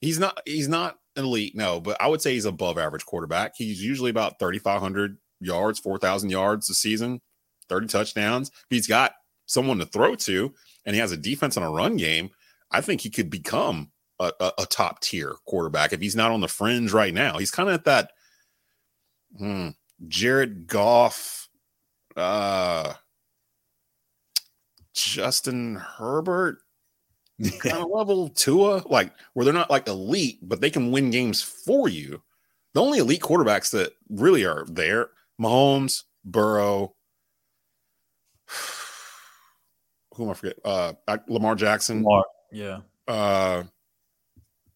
[0.00, 3.54] He's not he's not elite, no, but I would say he's above average quarterback.
[3.56, 7.20] He's usually about 3,500 yards, 4,000 yards a season,
[7.68, 8.50] 30 touchdowns.
[8.70, 9.12] He's got
[9.46, 10.54] someone to throw to,
[10.84, 12.30] and he has a defense and a run game
[12.74, 16.40] I think he could become a, a, a top tier quarterback if he's not on
[16.40, 17.38] the fringe right now.
[17.38, 18.10] He's kind of at that
[19.38, 19.68] hmm,
[20.08, 21.48] Jared Goff,
[22.16, 22.94] uh,
[24.92, 26.58] Justin Herbert
[27.60, 31.42] kind of level Tua, like where they're not like elite, but they can win games
[31.42, 32.22] for you.
[32.72, 36.94] The only elite quarterbacks that really are there, Mahomes, Burrow,
[40.14, 40.56] who am I forget?
[40.64, 40.92] Uh,
[41.28, 41.98] Lamar Jackson.
[41.98, 42.24] Lamar.
[42.52, 42.80] Yeah.
[43.06, 43.64] Uh,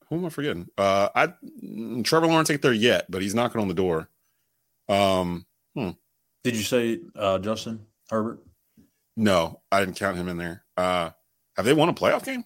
[0.08, 0.68] who am I forgetting?
[0.76, 1.28] Uh, I
[2.02, 4.08] Trevor Lawrence ain't there yet, but he's knocking on the door.
[4.88, 5.90] Um, hmm.
[6.44, 8.40] Did you say uh, Justin Herbert?
[9.16, 10.64] No, I didn't count him in there.
[10.76, 11.10] Uh,
[11.56, 12.44] have they won a playoff game?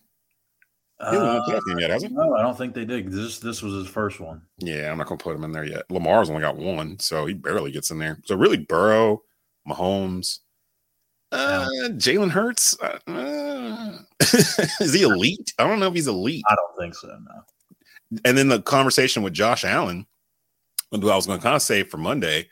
[1.11, 2.09] He uh, a playoff game yet, has he?
[2.09, 3.11] No, I don't think they did.
[3.11, 4.43] This this was his first one.
[4.59, 5.91] Yeah, I'm not gonna put him in there yet.
[5.91, 8.19] Lamar's only got one, so he barely gets in there.
[8.25, 9.23] So really, Burrow,
[9.69, 10.39] Mahomes,
[11.33, 12.77] uh, Jalen Hurts.
[12.81, 13.99] Uh, uh
[14.81, 15.53] is he elite?
[15.59, 16.45] I don't know if he's elite.
[16.49, 17.09] I don't think so.
[17.09, 18.21] No.
[18.25, 20.07] And then the conversation with Josh Allen,
[20.91, 22.49] who I was going to kind of say for Monday,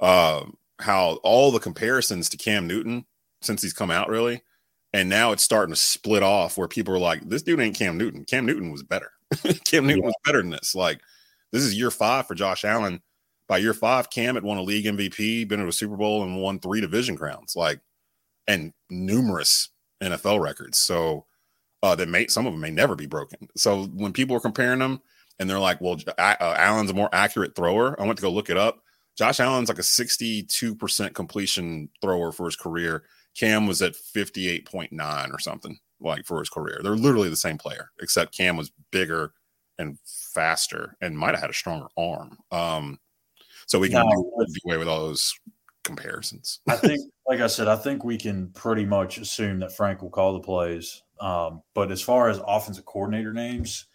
[0.00, 0.44] uh,
[0.78, 3.04] how all the comparisons to Cam Newton
[3.40, 4.42] since he's come out really,
[4.92, 7.96] and now it's starting to split off where people are like, "This dude ain't Cam
[7.98, 8.24] Newton.
[8.24, 9.12] Cam Newton was better.
[9.64, 10.06] Cam Newton yeah.
[10.06, 11.00] was better than this." Like,
[11.50, 13.00] this is year five for Josh Allen
[13.52, 16.40] by year five, Cam had won a league MVP, been to a Super Bowl, and
[16.40, 17.80] won three division crowns, like
[18.48, 19.68] and numerous
[20.02, 20.78] NFL records.
[20.78, 21.26] So
[21.82, 23.48] uh, that may some of them may never be broken.
[23.54, 25.02] So when people are comparing them
[25.38, 28.48] and they're like, "Well, uh, Allen's a more accurate thrower," I went to go look
[28.48, 28.82] it up.
[29.18, 33.04] Josh Allen's like a 62% completion thrower for his career.
[33.34, 36.80] Cam was at 58.9 or something like for his career.
[36.82, 39.32] They're literally the same player, except Cam was bigger
[39.78, 42.38] and faster and might have had a stronger arm.
[42.50, 42.98] Um,
[43.66, 45.34] so we can no, do away with all those
[45.84, 46.60] comparisons.
[46.68, 50.10] I think, like I said, I think we can pretty much assume that Frank will
[50.10, 51.02] call the plays.
[51.20, 53.86] Um, but as far as offensive coordinator names,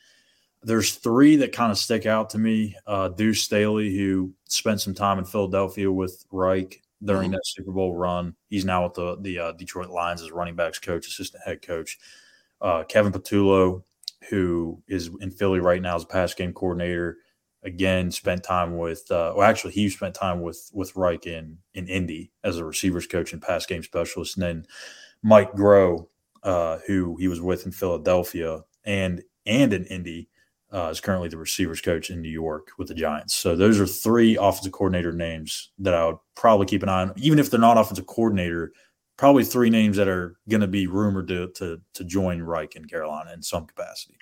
[0.63, 2.75] there's three that kind of stick out to me.
[2.87, 7.33] Uh, Deuce Staley, who spent some time in Philadelphia with Reich during mm-hmm.
[7.33, 8.35] that Super Bowl run.
[8.49, 11.97] He's now with the the uh, Detroit Lions as running backs coach, assistant head coach.
[12.61, 13.83] Uh, Kevin Patullo,
[14.29, 17.17] who is in Philly right now as a pass game coordinator,
[17.63, 19.09] again spent time with.
[19.11, 23.07] Uh, well, actually, he spent time with with Reich in in Indy as a receivers
[23.07, 24.65] coach and pass game specialist, and then
[25.21, 26.07] Mike Groh,
[26.43, 30.29] uh, who he was with in Philadelphia and and in Indy
[30.73, 33.35] uh, is currently the receivers coach in New York with the Giants.
[33.35, 37.13] So those are three offensive coordinator names that I would probably keep an eye on,
[37.17, 38.73] even if they're not offensive coordinator.
[39.17, 42.85] Probably three names that are going to be rumored to, to to join Reich in
[42.85, 44.15] Carolina in some capacity.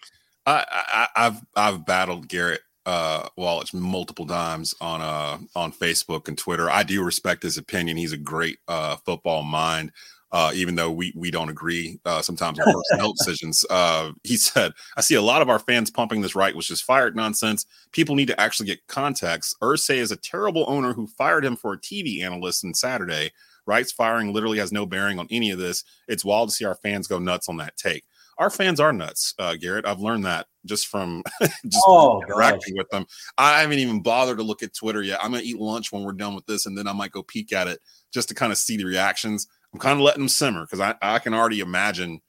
[0.45, 6.37] I, I have I've battled Garrett uh, Wallace multiple times on uh on Facebook and
[6.37, 6.69] Twitter.
[6.69, 7.97] I do respect his opinion.
[7.97, 9.91] He's a great uh, football mind
[10.35, 13.65] uh, even though we we don't agree uh, sometimes on personnel decisions.
[13.69, 16.81] Uh, he said, "I see a lot of our fans pumping this right, which is
[16.81, 17.65] fired nonsense.
[17.93, 19.55] People need to actually get context.
[19.61, 23.31] Irsay is a terrible owner who fired him for a TV analyst on Saturday.
[23.65, 25.85] Reich's firing literally has no bearing on any of this.
[26.09, 28.03] It's wild to see our fans go nuts on that take.
[28.37, 29.85] Our fans are nuts, uh, Garrett.
[29.85, 32.79] I've learned that just from just oh, interacting gosh.
[32.79, 33.05] with them.
[33.37, 35.23] I haven't even bothered to look at Twitter yet.
[35.23, 37.53] I'm gonna eat lunch when we're done with this, and then I might go peek
[37.53, 37.79] at it
[38.11, 39.47] just to kind of see the reactions.
[39.75, 42.21] I'm kind of letting them simmer because I, I can already imagine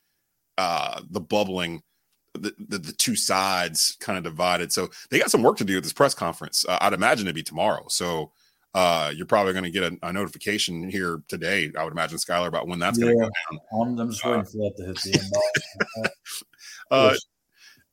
[0.59, 1.81] uh, the bubbling,
[2.35, 4.73] the, the, the two sides kind of divided.
[4.73, 6.65] So they got some work to do at this press conference.
[6.69, 7.85] Uh, I'd imagine it'd be tomorrow.
[7.89, 8.33] So
[8.75, 11.71] uh, you're probably going to get a, a, notification here today.
[11.79, 13.31] I would imagine Skylar about when that's yeah, going to go
[13.79, 14.01] down.
[14.01, 15.13] I'm, just waiting for that to hit the
[16.03, 16.09] inbox.
[16.91, 17.15] uh,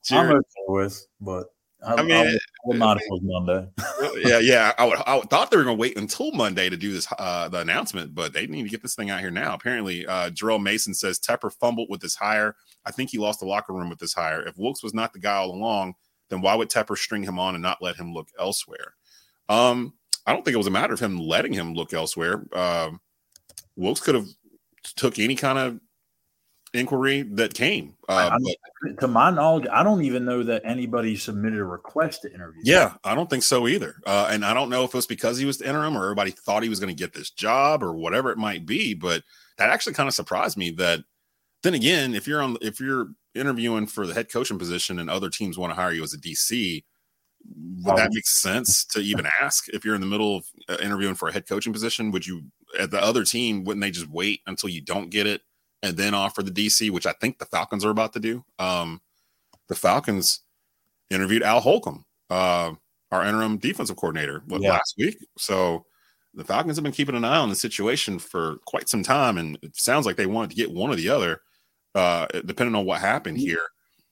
[0.09, 1.45] I'm okay with, but
[1.86, 3.67] I, I mean, I would, not if it was Monday.
[4.30, 4.74] yeah, yeah.
[4.78, 7.50] I, would, I thought they were going to wait until Monday to do this uh,
[7.50, 9.54] the announcement, but they need to get this thing out here now.
[9.54, 12.56] Apparently, uh, Jarrell Mason says Tepper fumbled with this hire.
[12.86, 14.46] I think he lost the locker room with this hire.
[14.48, 15.96] If Wilks was not the guy all along,
[16.30, 18.96] then why would Tepper string him on and not let him look elsewhere?
[19.50, 19.93] Um,
[20.26, 22.46] I don't think it was a matter of him letting him look elsewhere.
[22.54, 22.91] Uh,
[23.76, 24.28] Wilks could have
[24.96, 25.80] took any kind of
[26.73, 27.95] inquiry that came.
[28.09, 28.38] Uh,
[28.81, 32.62] but, to my knowledge, I don't even know that anybody submitted a request to interview.
[32.65, 33.95] Yeah, I don't think so either.
[34.05, 36.31] Uh, and I don't know if it was because he was the interim or everybody
[36.31, 38.93] thought he was going to get this job or whatever it might be.
[38.93, 39.23] But
[39.57, 40.71] that actually kind of surprised me.
[40.71, 41.03] That
[41.62, 45.29] then again, if you're on, if you're interviewing for the head coaching position and other
[45.29, 46.83] teams want to hire you as a DC,
[47.83, 51.15] would that make sense to even ask if you're in the middle of uh, interviewing
[51.15, 52.12] for a head coaching position?
[52.12, 52.43] Would you
[52.79, 55.41] at the other team wouldn't they just wait until you don't get it?
[55.84, 58.43] And then offer the DC, which I think the Falcons are about to do.
[58.58, 59.02] Um,
[59.67, 60.39] the Falcons
[61.10, 62.72] interviewed Al Holcomb, uh,
[63.12, 64.72] our interim defensive coordinator, what, yeah.
[64.72, 65.17] last week.
[65.38, 65.86] So
[66.34, 69.60] the Falcons have been keeping an eye on the situation for quite some time, and
[69.62, 71.41] it sounds like they wanted to get one or the other,
[71.93, 73.67] uh, depending on what happened here.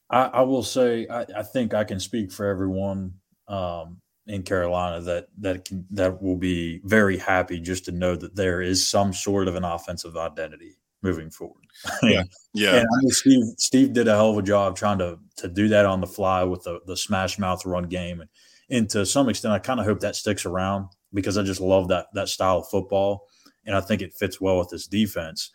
[0.10, 3.14] I, I will say, I, I, think I can speak for everyone
[3.48, 8.36] um, in Carolina that that can, that will be very happy just to know that
[8.36, 11.58] there is some sort of an offensive identity moving forward.
[12.04, 12.76] Yeah, yeah.
[12.76, 15.70] and I mean, Steve Steve did a hell of a job trying to to do
[15.70, 18.30] that on the fly with the the smash mouth run game, and
[18.70, 21.88] and to some extent, I kind of hope that sticks around because I just love
[21.88, 23.28] that that style of football,
[23.66, 25.52] and I think it fits well with this defense.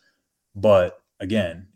[0.55, 1.69] But again,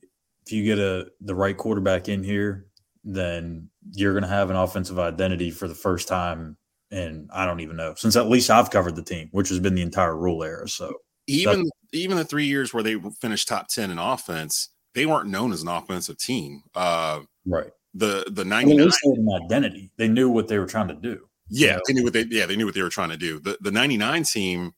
[0.46, 2.66] if you get a the right quarterback in here,
[3.04, 6.56] then you're going to have an offensive identity for the first time
[6.90, 9.74] and I don't even know since at least I've covered the team, which has been
[9.74, 10.68] the entire Rhule era.
[10.68, 10.94] So
[11.26, 15.52] even even the three years where they finished top 10 in offense, they weren't known
[15.52, 16.62] as an offensive team.
[16.74, 17.70] Uh, right.
[17.94, 19.90] The the 99 I mean, an identity.
[19.96, 21.26] They knew what they were trying to do.
[21.48, 21.80] Yeah, you know?
[21.87, 23.40] they knew what they yeah, they knew what they were trying to do.
[23.40, 24.72] The the 99 team,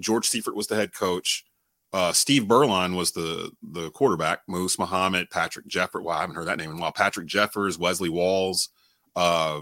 [0.00, 1.44] George Seifert was the head coach.
[1.92, 4.40] Uh, Steve Beuerlein was the the quarterback.
[4.48, 6.02] Moose Muhammad, Patrick Jeffers.
[6.02, 6.92] Well, I haven't heard that name in a while.
[6.92, 8.70] Patrick Jeffers, Wesley Walls.
[9.14, 9.60] Uh,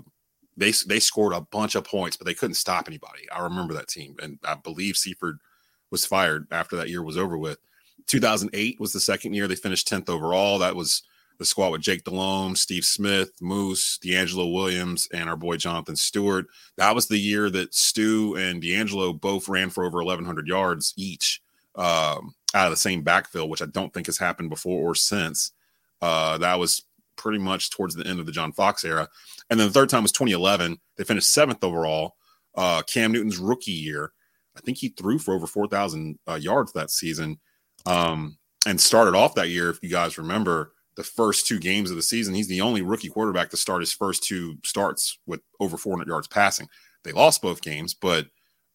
[0.56, 3.28] they they scored a bunch of points, but they couldn't stop anybody.
[3.34, 5.36] I remember that team, and I believe Seifert–
[5.90, 7.58] was fired after that year was over with.
[8.06, 10.58] 2008 was the second year they finished 10th overall.
[10.58, 11.02] That was
[11.38, 16.46] the squad with Jake Delhomme, Steve Smith, Moose, DeAngelo Williams, and our boy Jonathan Stewart.
[16.76, 21.42] That was the year that Stu and DeAngelo both ran for over 1,100 yards each
[21.74, 25.52] um, out of the same backfield, which I don't think has happened before or since.
[26.00, 26.84] Uh, that was
[27.16, 29.08] pretty much towards the end of the John Fox era.
[29.50, 30.78] And then the third time was 2011.
[30.96, 32.16] They finished seventh overall.
[32.54, 34.12] Uh, Cam Newton's rookie year.
[34.56, 37.38] I think he threw for over 4,000 uh, yards that season
[37.86, 41.96] um, and started off that year, if you guys remember, the first two games of
[41.96, 42.34] the season.
[42.34, 46.28] He's the only rookie quarterback to start his first two starts with over 400 yards
[46.28, 46.68] passing.
[47.02, 48.26] They lost both games, but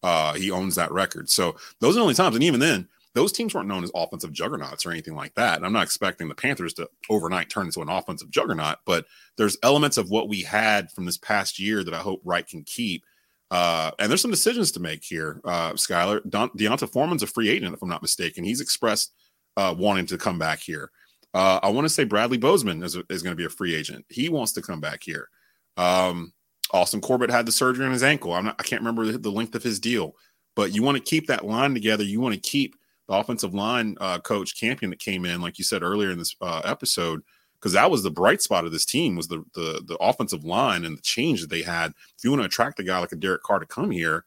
[0.02, 1.28] uh, he owns that record.
[1.28, 2.34] So those are the only times.
[2.34, 5.56] And even then, those teams weren't known as offensive juggernauts or anything like that.
[5.56, 9.58] And I'm not expecting the Panthers to overnight turn into an offensive juggernaut, but there's
[9.62, 13.04] elements of what we had from this past year that I hope Reich can keep.
[13.50, 16.20] Uh, and there's some decisions to make here, uh, Skylar.
[16.28, 18.44] Don- D'Onta Foreman's a free agent, if I'm not mistaken.
[18.44, 19.12] He's expressed
[19.56, 20.90] uh, wanting to come back here.
[21.34, 24.04] Uh, I want to say Bradley Bozeman is, is going to be a free agent.
[24.08, 25.28] He wants to come back here.
[25.76, 26.32] Um,
[26.72, 28.32] Austin Corbett had the surgery on his ankle.
[28.32, 30.14] I'm not, I can't remember the, the length of his deal,
[30.54, 32.04] but you want to keep that line together.
[32.04, 32.76] You want to keep
[33.08, 36.36] the offensive line uh, coach Campen that came in, like you said earlier in this
[36.40, 37.22] uh, episode,
[37.60, 40.84] because that was the bright spot of this team was the, the the offensive line
[40.84, 41.92] and the change that they had.
[42.16, 44.24] If you want to attract a guy like a Derek Carr to come here,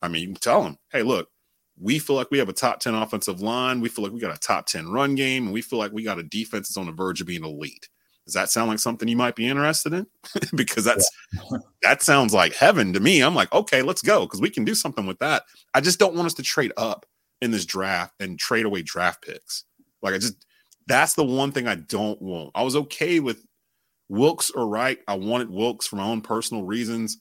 [0.00, 1.28] I mean, you can tell him, hey, look,
[1.78, 3.80] we feel like we have a top 10 offensive line.
[3.80, 6.02] We feel like we got a top 10 run game, and we feel like we
[6.02, 7.88] got a defense that's on the verge of being elite.
[8.24, 10.06] Does that sound like something you might be interested in?
[10.54, 11.58] because that's yeah.
[11.82, 13.22] that sounds like heaven to me.
[13.22, 15.44] I'm like, okay, let's go because we can do something with that.
[15.74, 17.06] I just don't want us to trade up
[17.40, 19.64] in this draft and trade away draft picks.
[20.02, 20.46] Like I just
[20.90, 22.50] that's the one thing I don't want.
[22.54, 23.44] I was okay with
[24.08, 24.98] Wilks or Reich.
[25.06, 27.20] I wanted Wilks for my own personal reasons,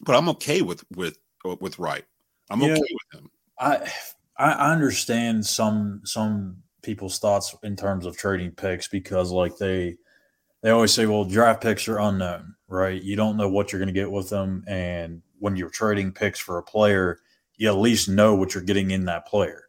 [0.00, 2.04] but I'm okay with with uh, with Reich.
[2.50, 3.30] I'm yeah, okay with him.
[3.58, 3.90] I
[4.36, 9.96] I understand some some people's thoughts in terms of trading picks because like they
[10.62, 13.00] they always say, well, draft picks are unknown, right?
[13.00, 16.40] You don't know what you're going to get with them, and when you're trading picks
[16.40, 17.20] for a player,
[17.56, 19.64] you at least know what you're getting in that player.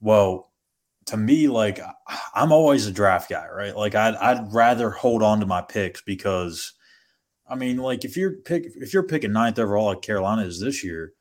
[0.00, 0.49] Well,
[1.06, 1.80] to me, like
[2.34, 3.76] I'm always a draft guy, right?
[3.76, 6.72] Like I'd I'd rather hold on to my picks because,
[7.48, 10.84] I mean, like if you're pick if you're picking ninth overall like Carolina is this
[10.84, 11.14] year,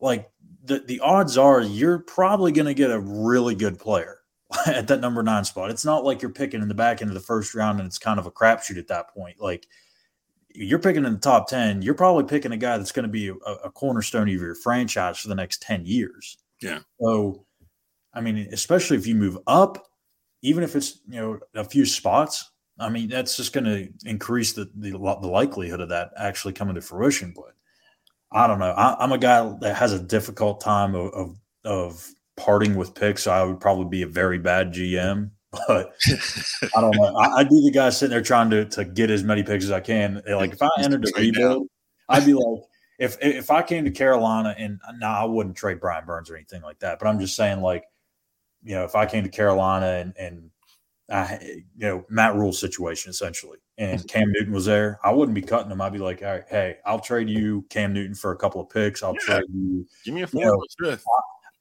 [0.00, 0.30] like
[0.64, 4.18] the the odds are you're probably going to get a really good player
[4.66, 5.70] at that number nine spot.
[5.70, 7.98] It's not like you're picking in the back end of the first round and it's
[7.98, 9.40] kind of a crapshoot at that point.
[9.40, 9.66] Like
[10.56, 13.28] you're picking in the top 10, you're probably picking a guy that's going to be
[13.28, 16.38] a, a, cornerstone of your franchise for the next 10 years.
[16.62, 16.80] Yeah.
[17.00, 17.45] So,
[18.16, 19.86] I mean, especially if you move up,
[20.42, 24.52] even if it's, you know, a few spots, I mean, that's just going to increase
[24.52, 24.98] the, the, the
[25.28, 27.32] likelihood of that actually coming to fruition.
[27.36, 27.54] But
[28.32, 28.72] I don't know.
[28.72, 33.22] I, am a guy that has a difficult time of, of, of parting with picks.
[33.22, 35.30] So I would probably be a very bad GM
[35.68, 35.94] but
[36.76, 37.16] I don't know.
[37.16, 39.70] I, would be the guy sitting there trying to to get as many picks as
[39.70, 40.22] I can.
[40.28, 41.68] Like if I entered the rebuild,
[42.08, 42.62] I'd be like,
[42.98, 46.36] if if I came to Carolina and now nah, I wouldn't trade Brian Burns or
[46.36, 46.98] anything like that.
[46.98, 47.84] But I'm just saying, like,
[48.66, 50.50] you know, if I came to Carolina and and
[51.08, 51.38] I,
[51.76, 55.70] you know, Matt Rhule situation essentially, and Cam Newton was there, I wouldn't be cutting
[55.70, 55.80] him.
[55.80, 58.68] I'd be like, all right, hey, I'll trade you Cam Newton for a couple of
[58.68, 59.04] picks.
[59.04, 59.36] I'll yeah.
[59.36, 59.86] trade you.
[60.04, 60.40] Give me a four.
[60.42, 60.46] You
[60.80, 60.96] know,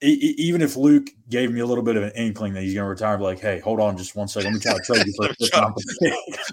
[0.01, 2.89] even if Luke gave me a little bit of an inkling that he's going to
[2.89, 4.53] retire, like, hey, hold on just one second.
[4.53, 5.13] Let me try to trade you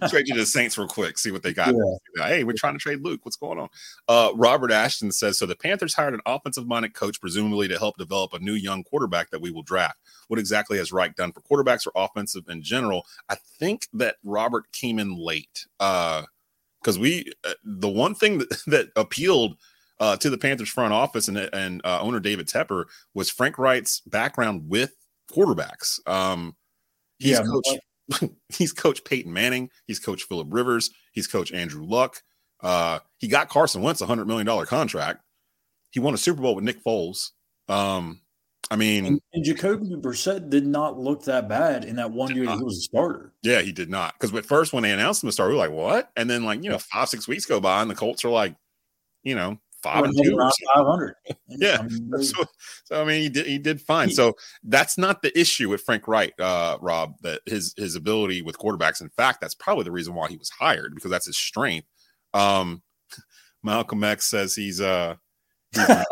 [0.01, 1.75] for trade you to the Saints real quick, see what they got.
[1.75, 2.27] Yeah.
[2.33, 3.21] Hey, we're trying to trade Luke.
[3.25, 3.69] What's going on?
[4.07, 5.47] Uh, Robert Ashton says so.
[5.47, 9.31] The Panthers hired an offensive minded coach, presumably to help develop a new young quarterback
[9.31, 9.99] that we will draft.
[10.29, 13.05] What exactly has Reich done for quarterbacks or offensive in general?
[13.29, 16.17] I think that Robert came in late because
[16.97, 19.57] uh, we uh, the one thing that, that appealed
[20.03, 24.03] uh, to the Panthers front office and, and uh, owner David Tepper was Frank Reich's
[24.05, 24.97] background with
[25.33, 26.01] quarterbacks.
[26.09, 26.57] Um,
[27.21, 29.71] he's yeah, coached, he's coached Peyton Manning.
[29.87, 30.91] He's coached Philip Rivers.
[31.13, 32.21] He's coached Andrew Luck.
[32.61, 35.23] Uh, he got Carson Wentz a hundred million dollar contract.
[35.91, 37.31] He won a Super Bowl with Nick Foles.
[37.69, 38.23] Um,
[38.73, 42.51] I mean, and, and Jacoby Brissett did not look that bad in that one year
[42.51, 43.35] he was a starter.
[43.43, 44.15] Yeah, he did not.
[44.15, 46.45] Because at first, when they announced him to start, we were like, "What?" And then,
[46.45, 48.57] like you know, five six weeks go by, and the Colts are like,
[49.23, 50.37] you know, five and two.
[50.75, 51.15] Five hundred.
[51.49, 51.87] yeah.
[52.21, 52.45] So,
[52.85, 54.11] so, I mean, he did he did fine.
[54.11, 57.15] So that's not the issue with Frank Reich, uh, Rob.
[57.23, 59.01] That his his ability with quarterbacks.
[59.01, 61.87] In fact, that's probably the reason why he was hired because that's his strength.
[62.33, 62.83] Um,
[63.63, 65.17] Malcolm X says he's uh.
[65.77, 66.05] yeah,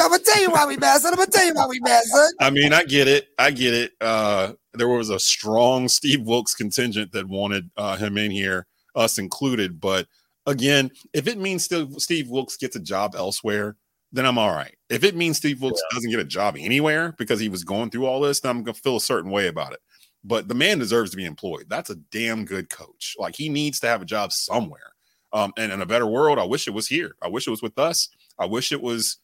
[0.00, 1.12] I'm gonna tell you why we mad, son.
[1.12, 2.30] I'm gonna tell you why we mad, son.
[2.40, 3.28] I mean, I get it.
[3.38, 3.92] I get it.
[4.00, 9.18] Uh, there was a strong Steve Wilks contingent that wanted uh, him in here, us
[9.18, 10.06] included, but
[10.46, 13.76] again, if it means Steve, Steve Wilks gets a job elsewhere,
[14.12, 14.74] then I'm all right.
[14.88, 15.96] If it means Steve Wilks yeah.
[15.96, 18.74] doesn't get a job anywhere because he was going through all this, then I'm gonna
[18.74, 19.80] feel a certain way about it.
[20.24, 21.66] but the man deserves to be employed.
[21.68, 23.14] That's a damn good coach.
[23.18, 24.92] Like he needs to have a job somewhere.
[25.32, 27.14] Um, and in a better world, I wish it was here.
[27.22, 28.08] I wish it was with us.
[28.38, 29.18] I wish it was.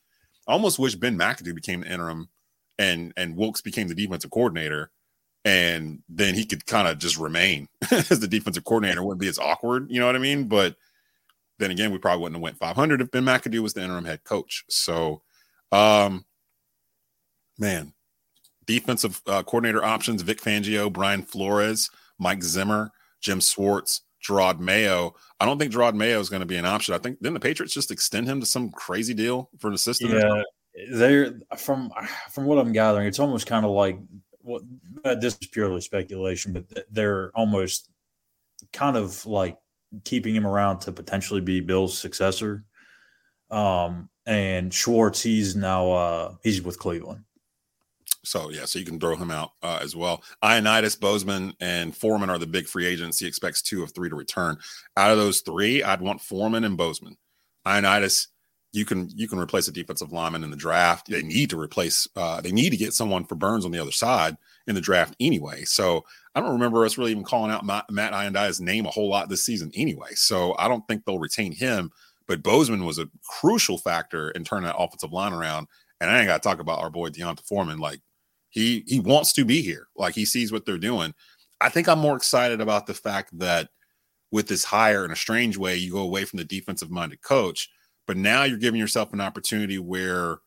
[0.46, 2.28] I almost wish Ben McAdoo became the interim,
[2.78, 4.90] and and Wilks became the defensive coordinator,
[5.44, 9.00] and then he could kind of just remain as the defensive coordinator.
[9.00, 10.44] It wouldn't be as awkward, you know what I mean?
[10.44, 10.76] But
[11.62, 14.24] then again, we probably wouldn't have went 500 if Ben McAdoo was the interim head
[14.24, 14.64] coach.
[14.68, 15.22] So,
[15.70, 16.24] um,
[17.58, 17.94] man,
[18.66, 21.88] defensive uh, coordinator options: Vic Fangio, Brian Flores,
[22.18, 22.90] Mike Zimmer,
[23.20, 25.14] Jim Schwartz, Jerod Mayo.
[25.38, 26.94] I don't think Jerod Mayo is going to be an option.
[26.94, 30.12] I think then the Patriots just extend him to some crazy deal for an assistant.
[30.12, 30.42] Yeah,
[30.92, 31.92] they're from
[32.30, 33.98] from what I'm gathering, it's almost kind of like
[34.40, 34.62] what
[35.04, 37.88] well, this is purely speculation, but they're almost
[38.72, 39.58] kind of like
[40.04, 42.64] keeping him around to potentially be Bill's successor.
[43.50, 47.24] Um, and Schwartz, he's now uh, he's with Cleveland.
[48.24, 50.22] So yeah, so you can throw him out uh, as well.
[50.44, 53.18] Ioannidis, Bozeman, and Foreman are the big free agents.
[53.18, 54.58] He expects two of three to return.
[54.96, 57.16] Out of those three, I'd want Foreman and Bozeman.
[57.66, 58.28] Ioannidis,
[58.72, 61.08] you can you can replace a defensive lineman in the draft.
[61.08, 62.06] They need to replace.
[62.14, 64.36] Uh, they need to get someone for Burns on the other side
[64.66, 65.64] in the draft anyway.
[65.64, 66.04] So
[66.34, 69.28] I don't remember us really even calling out Matt, Matt Ioannidis' name a whole lot
[69.28, 70.10] this season anyway.
[70.14, 71.90] So I don't think they'll retain him.
[72.26, 75.66] But Bozeman was a crucial factor in turning that offensive line around.
[76.00, 77.78] And I ain't got to talk about our boy D'Onta Foreman.
[77.78, 78.00] Like
[78.48, 79.88] he he wants to be here.
[79.96, 81.14] Like he sees what they're doing.
[81.60, 83.68] I think I'm more excited about the fact that
[84.30, 87.68] with this hire in a strange way, you go away from the defensive minded coach,
[88.06, 90.38] but now you're giving yourself an opportunity where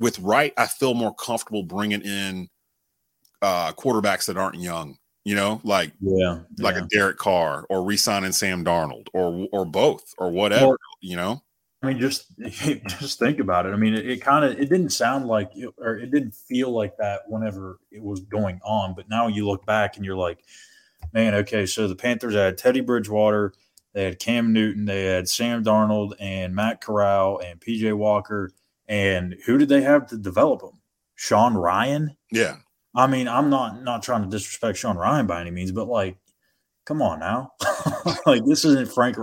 [0.00, 2.48] with Reich, I feel more comfortable bringing in
[3.40, 4.98] uh, quarterbacks that aren't young.
[5.24, 6.82] You know, like yeah, like yeah.
[6.84, 10.66] a Derek Carr or re-signing Sam Darnold or or both or whatever.
[10.66, 11.42] Well, you know,
[11.84, 13.70] I mean, just just think about it.
[13.70, 16.70] I mean, it, it kind of it didn't sound like it, or it didn't feel
[16.70, 18.94] like that whenever it was going on.
[18.94, 20.44] But now you look back and you're like,
[21.12, 23.52] man, okay, so the Panthers had Teddy Bridgewater,
[23.92, 28.52] they had Cam Newton, they had Sam Darnold and Matt Corral and PJ Walker,
[28.88, 30.80] and who did they have to develop them?
[31.16, 32.16] Sean Ryan.
[32.30, 32.56] yeah.
[32.94, 36.16] I mean, I'm not not trying to disrespect Sean Ryan by any means, but like,
[36.86, 37.52] come on now,
[38.26, 39.16] like this isn't Frank.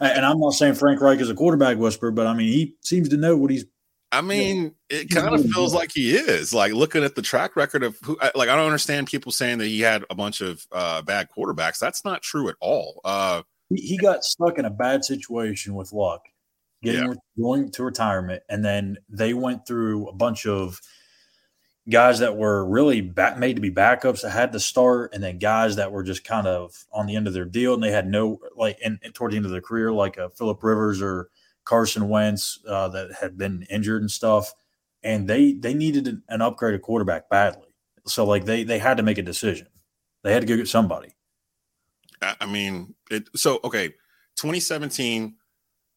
[0.00, 3.08] And I'm not saying Frank Reich is a quarterback whisperer, but I mean, he seems
[3.10, 3.66] to know what he's.
[4.12, 6.52] I mean, it kind of feels like he is.
[6.52, 9.66] Like looking at the track record of who, like I don't understand people saying that
[9.66, 11.78] he had a bunch of uh, bad quarterbacks.
[11.78, 13.00] That's not true at all.
[13.04, 16.22] Uh, he, he got stuck in a bad situation with luck,
[16.82, 17.14] getting Yeah.
[17.38, 20.80] going to retirement, and then they went through a bunch of
[21.88, 25.38] guys that were really back, made to be backups that had to start, and then
[25.38, 28.06] guys that were just kind of on the end of their deal, and they had
[28.06, 31.30] no like, and, and toward the end of their career, like uh, Philip Rivers or
[31.64, 34.52] Carson Wentz uh, that had been injured and stuff,
[35.02, 37.68] and they they needed an, upgraded quarterback badly.
[38.06, 39.68] So like they they had to make a decision.
[40.22, 41.14] They had to go get somebody.
[42.20, 43.28] I I mean, it.
[43.36, 43.88] So okay,
[44.36, 45.36] 2017,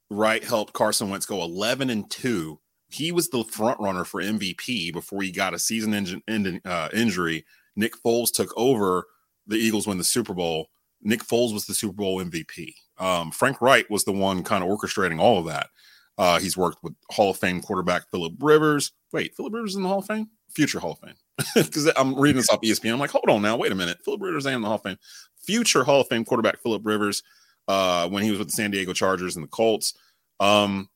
[0.09, 2.59] Reich helped Carson Wentz go 11 and two.
[2.94, 6.89] He was the front runner for MVP before he got a season engine, ending, uh,
[6.94, 7.46] injury.
[7.76, 9.08] Nick Foles took over.
[9.48, 10.68] The Eagles win the Super Bowl.
[11.02, 12.74] Nick Foles was the Super Bowl MVP.
[12.98, 15.70] Um, Frank Reich was the one kind of orchestrating all of that.
[16.18, 18.91] Uh, he's worked with Hall of Fame quarterback Philip Rivers.
[19.12, 20.30] Wait, Philip Rivers in the Hall of Fame?
[20.50, 21.16] Future Hall of Fame.
[21.56, 22.94] Because I'm reading this off ESPN.
[22.94, 23.98] I'm like, hold on now, wait a minute.
[24.06, 24.98] Philip Rivers ain't in the Hall of Fame.
[25.41, 27.24] Future Hall of Fame quarterback Philip Rivers
[27.68, 29.96] uh, when he was with the San Diego Chargers and the Colts.
[30.39, 30.89] Um,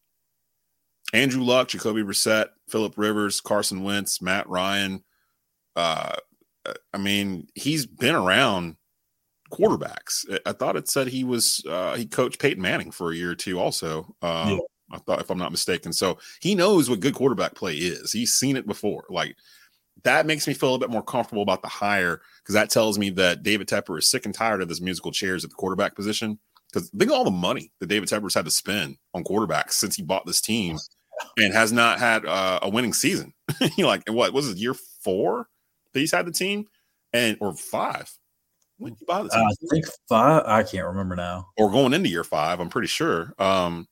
[1.13, 5.03] Andrew Luck, Jacoby Brissett, Philip Rivers, Carson Wentz, Matt Ryan.
[5.75, 6.15] Uh,
[6.93, 8.75] I mean, he's been around
[9.51, 10.25] quarterbacks.
[10.45, 13.35] I- thought it said he was uh, he coached Peyton Manning for a year or
[13.35, 13.59] two.
[13.59, 14.59] Also, uh, Yeah.
[14.89, 18.11] I thought if I'm not mistaken, so he knows what good quarterback play is.
[18.13, 19.03] He's seen it before.
[19.09, 19.35] Like
[20.03, 23.09] that makes me feel a bit more comfortable about the hire because that tells me
[23.11, 26.39] that David Tepper is sick and tired of his musical chairs at the quarterback position.
[26.71, 29.95] Because think of all the money that David Tepper's had to spend on quarterbacks since
[29.95, 30.77] he bought this team
[31.37, 33.33] and has not had uh, a winning season.
[33.61, 35.47] you know, like what was it year four
[35.93, 36.65] that he's had the team
[37.13, 38.11] and or five?
[38.77, 39.41] When did he buy the team?
[39.41, 40.43] Uh, I think five.
[40.45, 41.47] I can't remember now.
[41.57, 43.33] or going into year five, I'm pretty sure.
[43.39, 43.87] Um,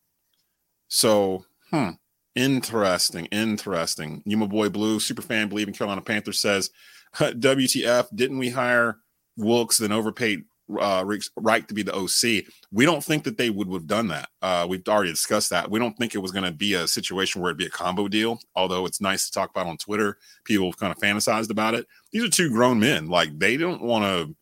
[0.88, 1.91] so hmm,
[2.36, 4.21] interesting, interesting.
[4.26, 6.69] You my boy Blue, super fan, believe in Carolina Panthers says,
[7.15, 8.97] WTF, didn't we hire
[9.38, 10.43] Wilks then overpaid
[10.80, 12.45] uh Rick- Reich to be the OC?
[12.72, 14.30] We don't think that they would have done that.
[14.41, 15.70] Uh, we've already discussed that.
[15.70, 18.07] We don't think it was going to be a situation where it'd be a combo
[18.07, 20.18] deal, although it's nice to talk about on Twitter.
[20.43, 21.88] People kind of fantasized about it.
[22.11, 23.07] These are two grown men.
[23.07, 24.36] Like they don't want to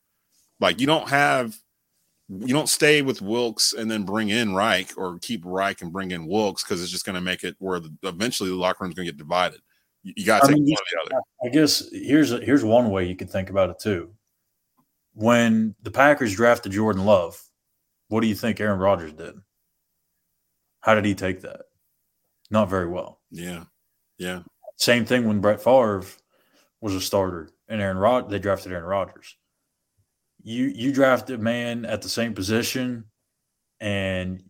[0.59, 1.55] like you don't have
[2.29, 6.11] you don't stay with Wilks and then bring in Reich or keep Reich and bring
[6.11, 8.95] in Wilks because it's just going to make it where the, eventually the locker room's
[8.95, 9.59] going to get divided.
[10.03, 11.23] You, you got to take mean, one or the other.
[11.45, 14.09] I guess here's here's one way you could think about it too.
[15.13, 17.41] When the Packers drafted Jordan Love,
[18.07, 19.35] what do you think Aaron Rodgers did?
[20.81, 21.61] How did he take that?
[22.51, 23.21] Not very well.
[23.31, 23.63] Yeah.
[24.17, 24.41] Yeah.
[24.75, 26.03] Same thing when Brett Favre
[26.81, 29.37] was a starter and Aaron Rod they drafted Aaron Rodgers.
[30.41, 33.05] You you draft a man at the same position
[33.79, 34.43] and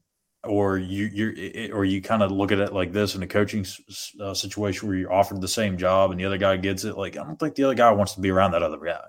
[0.44, 3.66] or you you or you kind of look at it like this in a coaching
[4.20, 7.16] uh, situation where you're offered the same job and the other guy gets it like
[7.16, 9.04] I don't think the other guy wants to be around that other guy.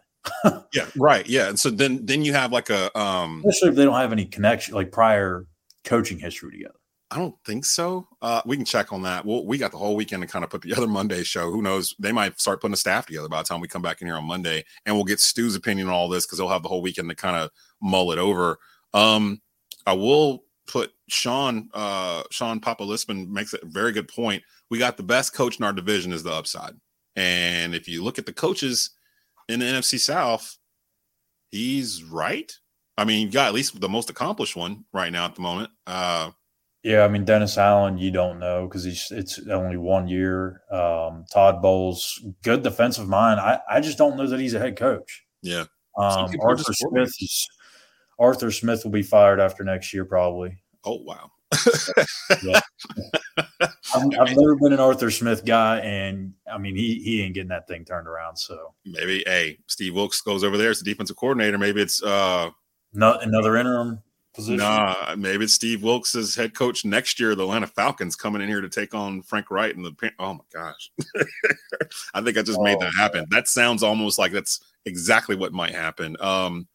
[0.73, 1.27] Yeah, right.
[1.27, 1.49] Yeah.
[1.49, 4.25] And so then then you have like a um especially if they don't have any
[4.25, 5.47] connection like prior
[5.85, 6.75] coaching history together.
[7.11, 8.09] I don't think so.
[8.23, 9.25] Uh, we can check on that.
[9.25, 11.51] Well, we got the whole weekend to kind of put together Monday show.
[11.51, 11.95] Who knows?
[11.99, 14.17] They might start putting a staff together by the time we come back in here
[14.17, 16.83] on Monday, and we'll get Stu's opinion on all this because he'll have the whole
[16.83, 17.51] weekend to kind of
[17.81, 18.59] mull it over.
[18.95, 19.41] Um,
[19.87, 24.43] I will put Sean uh, Sean Papalispin makes a very good point.
[24.71, 26.75] We got the best coach in our division is the upside,
[27.15, 28.91] and if you look at the coaches
[29.49, 30.57] in the NFC South,
[31.51, 32.53] he's right.
[32.97, 35.71] I mean, you got at least the most accomplished one right now at the moment.
[35.87, 36.31] Uh,
[36.85, 40.61] yeah, I mean Dennis Allen, you don't know because he's it's only one year.
[40.71, 43.41] Um, Todd Bowles, good defensive mind.
[43.41, 45.25] I, I just don't know that he's a head coach.
[45.43, 45.65] Yeah.
[45.97, 47.13] Um, Arthur Smith
[48.19, 50.59] Arthur Smith will be fired after next year probably.
[50.85, 51.31] Oh wow.
[52.43, 52.61] Yeah.
[53.95, 57.49] I've, I've, never been an Arthur Smith guy, and I mean he he ain't getting
[57.49, 58.37] that thing turned around.
[58.37, 61.59] So maybe hey, Steve Wilks goes over there as the defensive coordinator.
[61.59, 62.51] Maybe it's uh
[62.93, 64.03] not another interim
[64.35, 64.59] position?
[64.59, 67.35] Nah, maybe it's Steve Wilks as head coach next year.
[67.35, 70.13] The Atlanta Falcons coming in here to take on Frank Reich and the.
[70.19, 70.91] Oh my gosh,
[72.15, 73.21] I think I just oh, made that happen.
[73.21, 73.29] Man.
[73.31, 76.17] That sounds almost like that's exactly what might happen.
[76.21, 76.69] Um,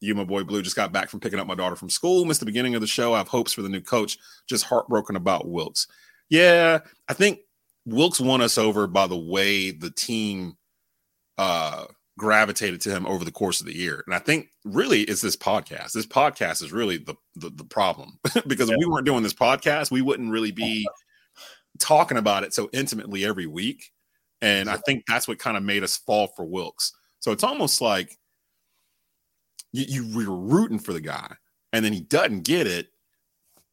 [0.00, 2.24] you, my boy Blue, just got back from picking up my daughter from school.
[2.24, 3.14] Missed the beginning of the show.
[3.14, 4.18] I have hopes for the new coach.
[4.48, 5.86] Just heartbroken about Wilks.
[6.28, 7.40] Yeah, I think
[7.86, 10.56] Wilks won us over by the way the team
[11.38, 11.86] uh
[12.18, 14.02] gravitated to him over the course of the year.
[14.06, 15.92] And I think really it's this podcast.
[15.92, 18.74] This podcast is really the the, the problem because yeah.
[18.74, 20.86] if we weren't doing this podcast, we wouldn't really be
[21.78, 23.92] talking about it so intimately every week.
[24.42, 26.92] And I think that's what kind of made us fall for Wilks.
[27.20, 28.18] So it's almost like
[29.76, 31.34] you, you were rooting for the guy
[31.72, 32.88] and then he doesn't get it,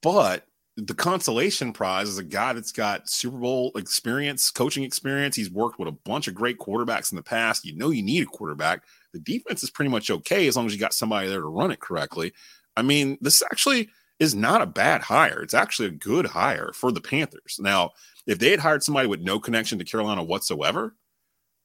[0.01, 0.45] but
[0.75, 5.35] the consolation prize is a guy that's got Super Bowl experience, coaching experience.
[5.35, 7.63] He's worked with a bunch of great quarterbacks in the past.
[7.63, 8.83] You know, you need a quarterback.
[9.13, 11.71] The defense is pretty much okay as long as you got somebody there to run
[11.71, 12.33] it correctly.
[12.75, 13.89] I mean, this actually
[14.19, 15.41] is not a bad hire.
[15.41, 17.57] It's actually a good hire for the Panthers.
[17.59, 17.91] Now,
[18.25, 20.95] if they had hired somebody with no connection to Carolina whatsoever,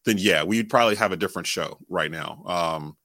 [0.05, 2.43] then yeah, we'd probably have a different show right now.
[2.47, 2.97] Um,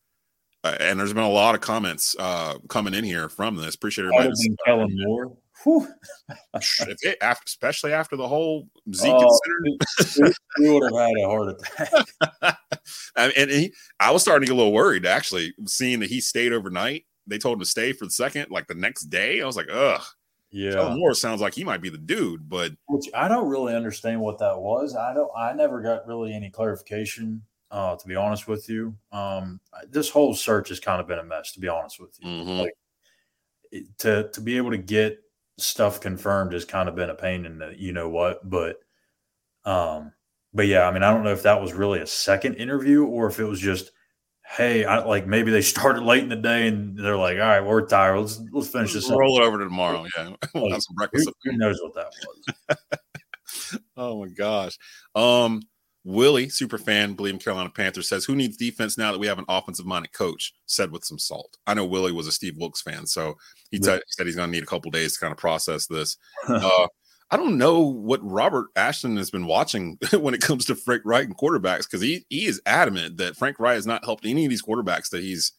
[0.64, 3.76] and there's been a lot of comments uh, coming in here from this.
[3.76, 4.32] Appreciate everybody.
[4.66, 5.38] Kellen Moore.
[7.02, 12.58] it, especially after the whole Zeke uh, we would have had a heart attack.
[13.16, 16.22] I and he, I was starting to get a little worried actually, seeing that he
[16.22, 17.06] stayed overnight.
[17.28, 19.42] They told him to stay for the second, like the next day.
[19.42, 20.02] I was like, ugh.
[20.52, 23.74] Yeah, Kellen Moore sounds like he might be the dude, but which I don't really
[23.74, 24.96] understand what that was.
[24.96, 25.32] I don't.
[25.36, 27.42] I never got really any clarification.
[27.74, 29.60] Uh, to be honest with you, um,
[29.90, 31.54] this whole search has kind of been a mess.
[31.54, 32.60] To be honest with you, mm-hmm.
[32.60, 32.76] like
[33.98, 35.20] to to be able to get
[35.58, 38.78] stuff confirmed has kind of been a pain in the you know what, but
[39.66, 40.14] um,
[40.54, 43.28] but yeah, I mean, I don't know if that was really a second interview or
[43.28, 43.92] if it was just,
[44.46, 47.66] hey, I like maybe they started late in the day and they're like, all right,
[47.66, 48.20] we're tired.
[48.20, 49.10] Let's let's finish this.
[49.10, 49.42] Roll up.
[49.42, 50.06] it over to tomorrow.
[50.16, 51.30] Yeah, we'll have some breakfast.
[51.44, 52.12] Who, who knows what that
[52.70, 53.80] was?
[53.98, 54.78] oh my gosh.
[55.16, 55.62] Um,
[56.06, 59.40] Willie, super fan, believe in Carolina Panthers, says, Who needs defense now that we have
[59.40, 60.54] an offensive minded coach?
[60.66, 61.58] Said with some salt.
[61.66, 63.36] I know Willie was a Steve Wilks fan, so
[63.72, 65.88] he, t- he said he's going to need a couple days to kind of process
[65.88, 66.18] this.
[66.48, 66.88] uh,
[67.32, 71.26] I don't know what Robert Ashton has been watching when it comes to Frank Reich
[71.26, 74.50] and quarterbacks because he, he is adamant that Frank Reich has not helped any of
[74.50, 75.54] these quarterbacks that he's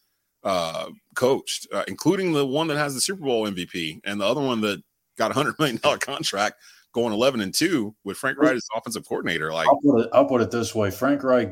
[0.44, 4.42] uh, coached, uh, including the one that has the Super Bowl MVP and the other
[4.42, 4.82] one that
[5.16, 6.56] got a $100 million contract
[6.94, 9.52] going 11 and 2 with Frank Reich as offensive coordinator.
[9.52, 11.50] Like, I'll put, it, I'll put it this way Frank Reich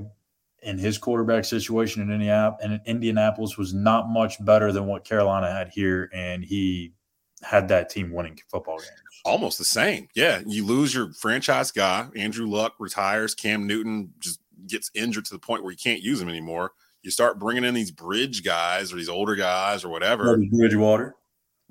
[0.63, 5.51] in his quarterback situation in Indianapolis, in Indianapolis was not much better than what Carolina
[5.51, 6.09] had here.
[6.15, 6.93] And he
[7.43, 8.91] had that team winning football games.
[9.25, 10.09] Almost the same.
[10.15, 10.41] Yeah.
[10.47, 12.09] You lose your franchise guy.
[12.17, 13.35] Andrew Luck retires.
[13.35, 16.73] Cam Newton just gets injured to the point where you can't use him anymore.
[17.03, 20.37] You start bringing in these bridge guys or these older guys or whatever.
[20.37, 21.17] Bridgewater.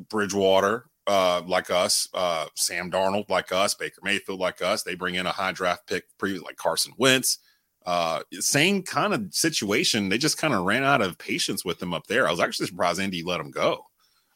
[0.09, 4.83] Bridgewater uh, like us, uh, Sam Darnold like us, Baker Mayfield like us.
[4.83, 7.39] They bring in a high draft pick, previous like Carson Wentz.
[7.85, 10.07] Uh, same kind of situation.
[10.07, 12.29] They just kind of ran out of patience with him up there.
[12.29, 13.87] I was actually surprised Andy let him go.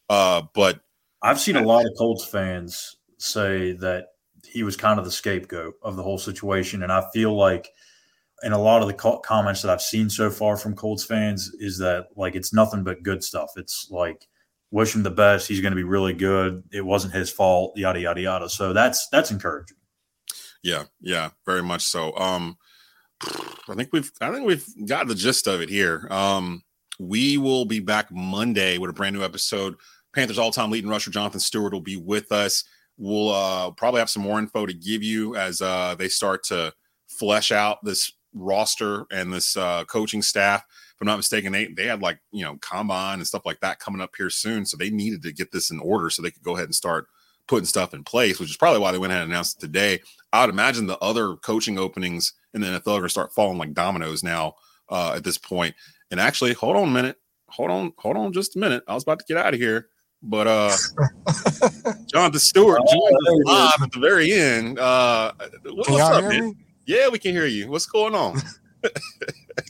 [0.10, 0.82] Uh, but
[1.22, 4.08] I've seen a lot of Colts fans say that
[4.46, 7.70] he was kind of the scapegoat of the whole situation, and I feel like
[8.44, 11.52] and a lot of the co- comments that I've seen so far from Colts fans
[11.58, 13.52] is that like it's nothing but good stuff.
[13.56, 14.28] It's like
[14.76, 15.48] wish him the best.
[15.48, 16.62] He's going to be really good.
[16.70, 17.72] It wasn't his fault.
[17.78, 18.50] Yada yada yada.
[18.50, 19.78] So that's that's encouraging.
[20.64, 22.16] Yeah, yeah, very much so.
[22.18, 22.58] Um,
[23.24, 26.08] I think we've I think we've got the gist of it here.
[26.12, 26.62] Um,
[27.00, 29.76] we will be back Monday with a brand new episode.
[30.14, 32.66] Panthers all-time leading rusher Jonathan Stewart will be with us.
[32.98, 36.74] We'll uh, probably have some more info to give you as uh, they start to
[37.08, 40.64] flesh out this roster and this uh, coaching staff.
[40.96, 43.80] If I'm not mistaken, they they had like you know combine and stuff like that
[43.80, 46.44] coming up here soon, so they needed to get this in order so they could
[46.44, 47.08] go ahead and start
[47.48, 50.00] putting stuff in place, which is probably why they went ahead and announced it today.
[50.34, 53.58] I would imagine the other coaching openings in the NFL are going to start falling
[53.58, 54.56] like dominoes now
[54.90, 55.76] uh, at this point.
[56.12, 57.18] And actually, hold on a minute,
[57.50, 58.84] hold on, hold on just a minute.
[58.88, 59.90] I was about to get out of here.
[60.24, 60.72] But uh
[62.12, 64.80] Jonathan Stewart joined us live at the very end.
[64.80, 65.34] Uh
[65.66, 66.56] what's up, man?
[66.86, 67.70] Yeah, we can hear you.
[67.70, 68.42] What's going on?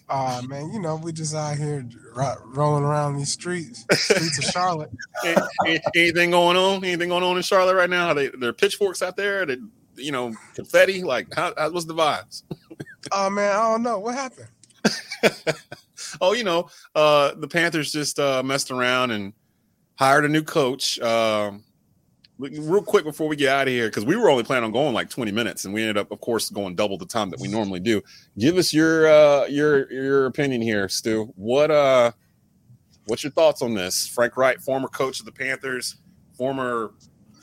[0.10, 4.44] Uh man, you know, we just out here ro- rolling around these streets, streets of
[4.46, 4.92] Charlotte.
[5.26, 6.84] Any- any- Anything going on?
[6.84, 8.08] Anything going on in Charlotte right now?
[8.10, 9.46] Are they there pitchforks out there?
[9.46, 9.60] That
[9.96, 11.04] you know, confetti?
[11.04, 12.44] Like how, how what's the vibes?
[13.12, 14.48] Oh man, I don't know what happened.
[16.22, 19.34] oh, you know, uh the Panthers just uh messed around and
[19.96, 21.00] hired a new coach.
[21.00, 21.64] Um
[22.38, 24.94] real quick before we get out of here, because we were only planning on going
[24.94, 27.48] like 20 minutes and we ended up, of course, going double the time that we
[27.48, 28.02] normally do.
[28.38, 31.32] Give us your uh your your opinion here, Stu.
[31.36, 32.12] What uh
[33.08, 34.08] what's your thoughts on this?
[34.08, 35.96] Frank Reich, former coach of the Panthers,
[36.34, 36.92] former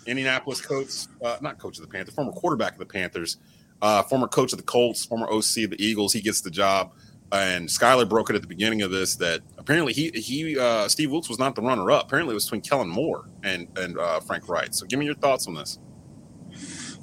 [0.07, 3.38] Indianapolis coach, uh, not coach of the Panthers, former quarterback of the Panthers,
[3.80, 6.12] uh, former coach of the Colts, former OC of the Eagles.
[6.12, 6.93] He gets the job.
[7.33, 11.11] And Skyler broke it at the beginning of this that apparently he he uh, Steve
[11.11, 12.05] Wilks was not the runner up.
[12.07, 14.74] Apparently it was between Kellen Moore and and uh, Frank Reich.
[14.74, 15.78] So give me your thoughts on this.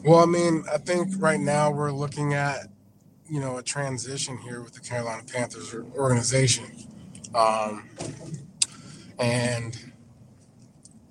[0.06, 2.68] Well, I mean, I think right now we're looking at,
[3.30, 6.66] you know, a transition here with the Carolina Panthers organization.
[7.36, 7.90] Um,
[9.20, 9.78] and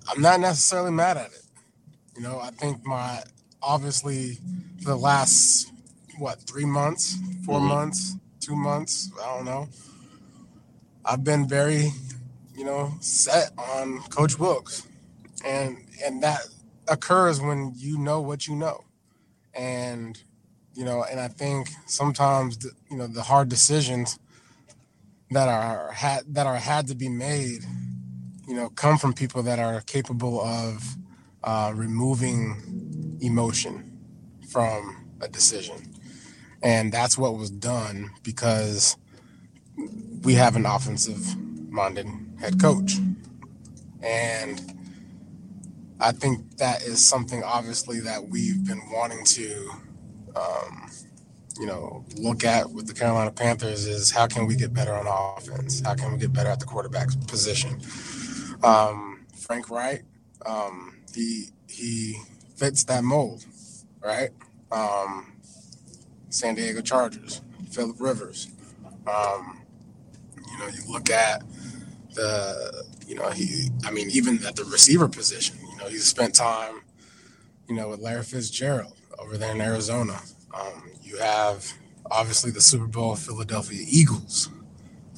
[0.09, 1.43] I'm not necessarily mad at it.
[2.15, 3.21] You know, I think my,
[3.61, 4.39] obviously,
[4.81, 5.71] the last,
[6.17, 7.15] what, three months,
[7.45, 7.67] 4 Mhm.
[7.67, 9.69] months, two months, I don't know.
[11.05, 11.91] I've been very,
[12.55, 14.85] you know, set on Coach Wilks.
[15.45, 16.41] And, and that
[16.87, 18.83] occurs when you know what you know
[19.53, 20.21] and
[20.73, 24.19] you know and i think sometimes the, you know the hard decisions
[25.31, 27.63] that are had that are had to be made
[28.47, 30.95] you know come from people that are capable of
[31.43, 33.97] uh, removing emotion
[34.49, 35.88] from a decision
[36.61, 38.97] and that's what was done because
[40.23, 41.35] we have an offensive
[41.69, 42.07] minded
[42.39, 42.95] head coach
[44.01, 44.79] and
[45.99, 49.69] I think that is something obviously that we've been wanting to,
[50.35, 50.89] um,
[51.59, 55.07] you know, look at with the Carolina Panthers is how can we get better on
[55.07, 55.81] offense?
[55.81, 57.81] How can we get better at the quarterback position?
[58.63, 60.03] Um, Frank Reich,
[60.45, 62.17] um, he he
[62.55, 63.45] fits that mold,
[64.01, 64.29] right?
[64.71, 65.33] Um,
[66.29, 68.49] San Diego Chargers, Philip Rivers.
[69.07, 69.61] Um,
[70.35, 71.43] you know, you look at
[72.13, 76.35] the, you know, he, I mean, even at the receiver position, you know, he's spent
[76.35, 76.81] time,
[77.67, 80.19] you know, with Larry Fitzgerald over there in Arizona.
[80.53, 81.71] Um, you have
[82.11, 84.49] obviously the Super Bowl Philadelphia Eagles.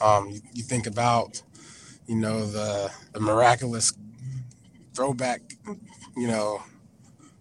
[0.01, 1.41] Um, you, you think about,
[2.07, 3.93] you know, the, the miraculous
[4.93, 5.41] throwback,
[6.15, 6.61] you know,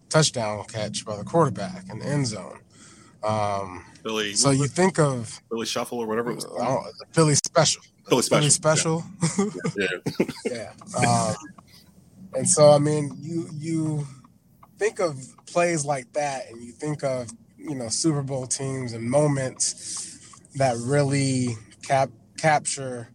[0.09, 2.61] touchdown catch by the quarterback in the end zone.
[3.23, 6.85] Um, Billy, so you think of Philly Shuffle or whatever it was I called.
[6.85, 7.83] don't- the Philly special.
[8.09, 9.01] Billy Special.
[9.01, 9.73] Philly special.
[9.77, 10.25] Yeah.
[10.97, 10.99] yeah.
[11.09, 11.35] Um,
[12.35, 14.07] and so I mean, you you
[14.79, 15.17] think of
[15.47, 20.19] plays like that, and you think of you know Super Bowl teams and moments
[20.57, 21.57] that really
[21.87, 23.09] cap capture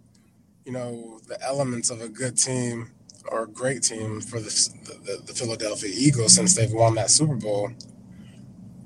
[0.66, 2.92] you know the elements of a good team
[3.28, 4.50] or a great team for the
[5.04, 7.72] the, the Philadelphia Eagles since they've won that Super Bowl.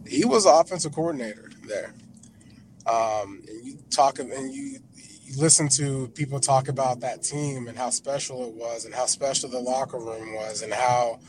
[0.09, 1.93] He was the offensive coordinator there.
[2.85, 7.77] Um, and you talk and you you listen to people talk about that team and
[7.77, 11.19] how special it was and how special the locker room was and how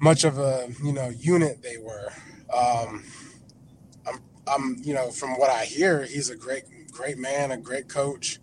[0.00, 2.12] much of a you know unit they were.
[2.52, 3.04] Um
[4.48, 8.40] i'm you know from what i hear he's a great great man a great coach.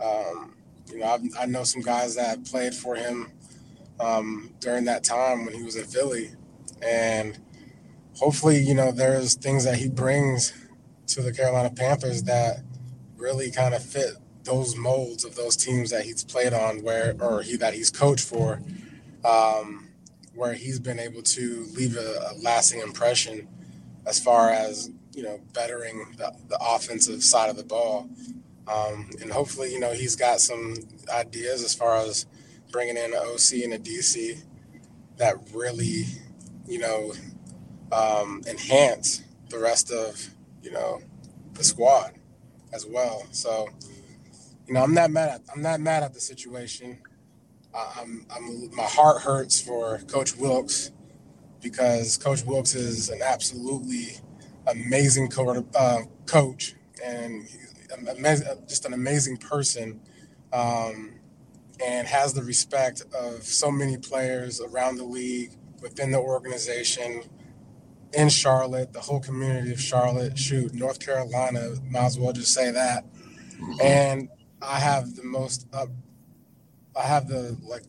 [0.00, 0.54] Um
[0.88, 3.32] you know I've, i know some guys that played for him
[3.98, 6.30] um during that time when he was in philly.
[6.80, 7.38] And
[8.16, 10.52] hopefully you know there's things that he brings
[11.06, 12.62] to the carolina panthers that
[13.16, 17.42] really kind of fit those molds of those teams that he's played on where or
[17.42, 18.60] he that he's coached for
[19.24, 19.88] um,
[20.34, 23.46] where he's been able to leave a, a lasting impression
[24.04, 28.08] as far as you know, bettering the, the offensive side of the ball.
[28.66, 30.74] Um, and hopefully, you know, he's got some
[31.12, 32.26] ideas as far as
[32.70, 34.40] bringing in an OC and a DC
[35.18, 36.04] that really,
[36.66, 37.12] you know,
[37.92, 40.30] um, enhance the rest of,
[40.62, 41.00] you know,
[41.54, 42.14] the squad
[42.72, 43.26] as well.
[43.32, 43.68] So,
[44.66, 46.98] you know, I'm not mad at I'm not mad at the situation.
[47.98, 50.92] I'm, I'm my heart hurts for Coach Wilks
[51.62, 54.18] because Coach Wilks is an absolutely
[54.66, 56.74] amazing co- uh, coach
[57.04, 57.48] and
[58.68, 60.00] just an amazing person,
[60.52, 61.12] um,
[61.84, 67.22] and has the respect of so many players around the league, within the organization,
[68.14, 70.38] in Charlotte, the whole community of Charlotte.
[70.38, 73.04] Shoot, North Carolina, might as well just say that.
[73.80, 74.28] And
[74.60, 75.88] I have the most up.
[76.96, 77.82] I have the like.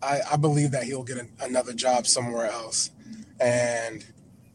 [0.00, 2.90] I, I believe that he'll get another job somewhere else,
[3.40, 4.04] and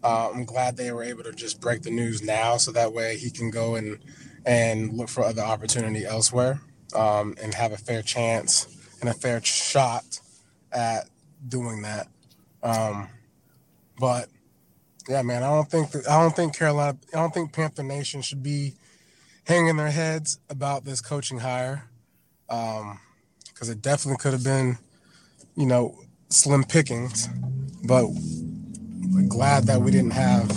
[0.03, 3.17] uh, I'm glad they were able to just break the news now, so that way
[3.17, 3.99] he can go and
[4.45, 6.61] and look for other opportunity elsewhere,
[6.95, 8.67] um, and have a fair chance
[9.01, 10.19] and a fair shot
[10.71, 11.09] at
[11.47, 12.07] doing that.
[12.61, 13.09] Um,
[13.99, 14.29] but
[15.07, 18.21] yeah, man, I don't think that, I don't think Carolina, I don't think Panther Nation
[18.21, 18.73] should be
[19.45, 21.89] hanging their heads about this coaching hire,
[22.47, 22.81] because
[23.69, 24.77] um, it definitely could have been,
[25.55, 25.95] you know,
[26.29, 27.27] slim pickings.
[27.85, 30.49] But I'm glad that we didn't have,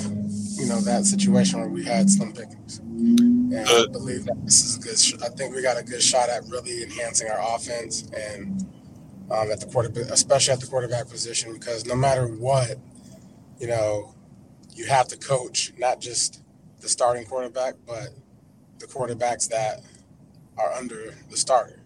[0.56, 2.78] you know, that situation where we had slim pickings.
[2.78, 4.98] And I believe that this is a good.
[4.98, 8.64] Sh- I think we got a good shot at really enhancing our offense and
[9.30, 12.78] um, at the quarterback, especially at the quarterback position, because no matter what,
[13.58, 14.14] you know,
[14.76, 16.42] you have to coach not just
[16.80, 18.10] the starting quarterback, but
[18.78, 19.82] the quarterbacks that
[20.58, 21.80] are under the starter.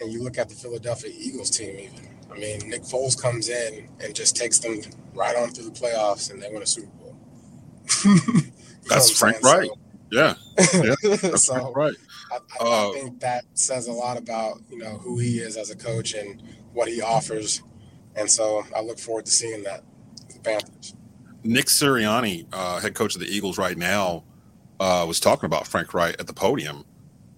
[0.00, 2.08] And you look at the Philadelphia Eagles team, even.
[2.30, 4.80] I mean, Nick Foles comes in and just takes them
[5.14, 7.16] right on through the playoffs, and they win a Super Bowl.
[8.88, 9.66] that's Frank Reich.
[9.66, 9.78] So,
[10.12, 10.34] yeah,
[10.74, 11.96] yeah that's so Frank Reich.
[12.30, 15.56] I, I, uh, I think that says a lot about you know who he is
[15.56, 16.42] as a coach and
[16.74, 17.62] what he offers,
[18.14, 19.82] and so I look forward to seeing that.
[20.28, 20.94] The Panthers.
[21.44, 24.24] Nick Sirianni, uh, head coach of the Eagles right now,
[24.80, 26.84] uh, was talking about Frank Reich at the podium,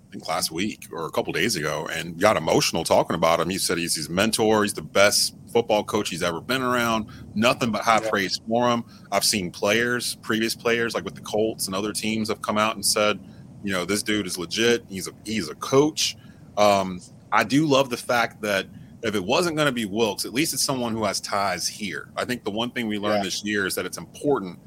[0.08, 3.50] I think last week or a couple days ago, and got emotional talking about him.
[3.50, 4.62] He said he's his mentor.
[4.62, 7.06] He's the best football coach he's ever been around.
[7.34, 8.10] Nothing but high yeah.
[8.10, 8.84] praise for him.
[9.12, 12.74] I've seen players, previous players, like with the Colts and other teams, have come out
[12.74, 13.20] and said,
[13.62, 14.84] you know, this dude is legit.
[14.88, 16.16] He's a he's a coach.
[16.56, 17.00] Um,
[17.32, 18.66] I do love the fact that
[19.02, 22.10] if it wasn't going to be Wilks, at least it's someone who has ties here.
[22.16, 23.24] I think the one thing we learned yeah.
[23.24, 24.58] this year is that it's important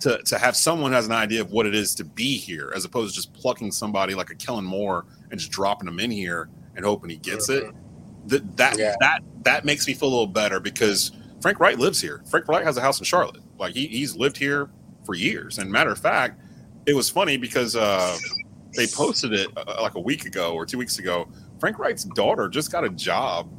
[0.00, 2.72] to to have someone who has an idea of what it is to be here,
[2.74, 6.10] as opposed to just plucking somebody like a Kellen Moore and just dropping him in
[6.10, 7.68] here and hoping he gets mm-hmm.
[7.68, 7.74] it.
[8.26, 8.94] That that yeah.
[9.00, 12.22] that that makes me feel a little better because Frank Reich lives here.
[12.28, 13.42] Frank Reich has a house in Charlotte.
[13.58, 14.70] Like he, he's lived here
[15.04, 15.58] for years.
[15.58, 16.40] And matter of fact,
[16.86, 18.16] it was funny because uh,
[18.76, 21.28] they posted it uh, like a week ago or two weeks ago.
[21.58, 23.50] Frank Reich's daughter just got a job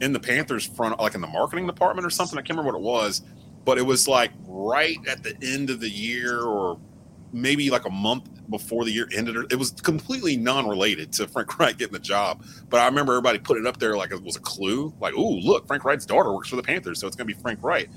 [0.00, 2.38] in the Panthers front, like in the marketing department or something.
[2.38, 3.22] I can't remember what it was,
[3.64, 6.78] but it was like right at the end of the year or
[7.32, 9.36] maybe like a month before the year ended.
[9.50, 12.44] It was completely non-related to Frank Reich getting the job.
[12.68, 14.92] But I remember everybody put it up there like it was a clue.
[15.00, 17.40] Like, oh, look, Frank Reich's daughter works for the Panthers, so it's going to be
[17.40, 17.88] Frank Reich.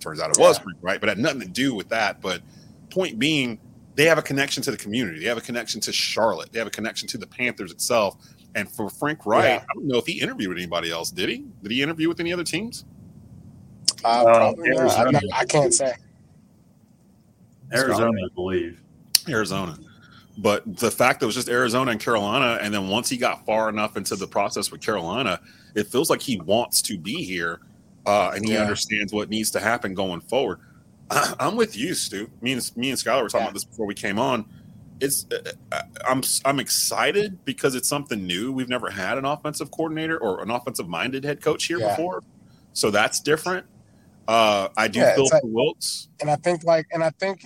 [0.00, 2.20] Turns out it was Frank Reich, but it had nothing to do with that.
[2.20, 2.42] But
[2.90, 3.60] point being,
[3.94, 5.20] they have a connection to the community.
[5.20, 6.52] They have a connection to Charlotte.
[6.52, 8.16] They have a connection to the Panthers itself.
[8.54, 9.64] And for Frank Reich, yeah.
[9.68, 11.10] I don't know if he interviewed with anybody else.
[11.10, 11.44] Did he?
[11.62, 12.84] Did he interview with any other teams?
[14.04, 15.14] Uh, probably not.
[15.14, 15.94] I, I, can't say.
[17.72, 18.80] Arizona, I believe.
[19.28, 19.78] Arizona.
[20.38, 23.44] But the fact that it was just Arizona and Carolina, and then once he got
[23.46, 25.40] far enough into the process with Carolina,
[25.74, 27.60] it feels like he wants to be here,
[28.06, 28.62] uh, and he yeah.
[28.62, 30.58] understands what needs to happen going forward.
[31.10, 32.30] I'm with you, Stu.
[32.40, 33.44] Me and me and Skylar were talking yeah.
[33.44, 34.46] about this before we came on
[35.02, 38.52] it's uh, uh, I'm I'm excited because it's something new.
[38.52, 41.90] We've never had an offensive coordinator or an offensive minded head coach here yeah.
[41.90, 42.22] before,
[42.72, 43.66] so that's different.
[44.28, 47.44] Uh, I do yeah, feel for like, Wilks, and I think like, and I think,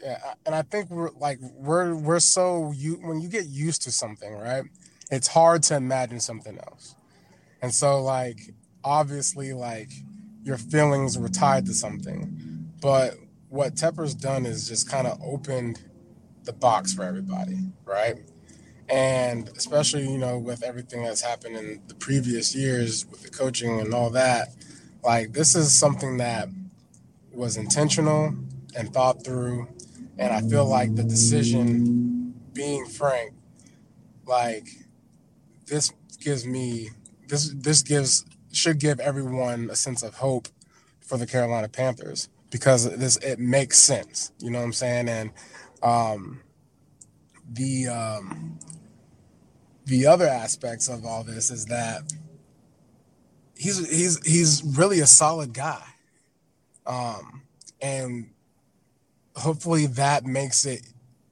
[0.00, 3.92] yeah, and I think we're like we're we're so you when you get used to
[3.92, 4.62] something, right?
[5.10, 6.94] It's hard to imagine something else,
[7.60, 8.54] and so like
[8.84, 9.90] obviously like
[10.44, 13.14] your feelings were tied to something, but
[13.48, 15.80] what Tepper's done is just kind of opened
[16.44, 18.16] the box for everybody, right?
[18.88, 23.80] And especially, you know, with everything that's happened in the previous years with the coaching
[23.80, 24.48] and all that,
[25.02, 26.48] like this is something that
[27.32, 28.34] was intentional
[28.76, 29.68] and thought through.
[30.18, 33.32] And I feel like the decision being frank,
[34.26, 34.68] like
[35.66, 36.90] this gives me
[37.28, 40.48] this this gives should give everyone a sense of hope
[41.00, 44.32] for the Carolina Panthers because this it makes sense.
[44.38, 45.08] You know what I'm saying?
[45.08, 45.30] And
[45.82, 46.40] um,
[47.50, 48.58] the um,
[49.84, 52.02] the other aspects of all this is that
[53.56, 55.84] he's he's he's really a solid guy,
[56.86, 57.42] um,
[57.80, 58.30] and
[59.36, 60.82] hopefully that makes it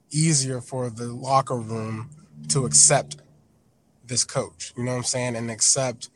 [0.09, 2.09] easier for the locker room
[2.49, 3.17] to accept
[4.05, 4.73] this coach.
[4.75, 5.35] You know what I'm saying?
[5.35, 6.09] And accept,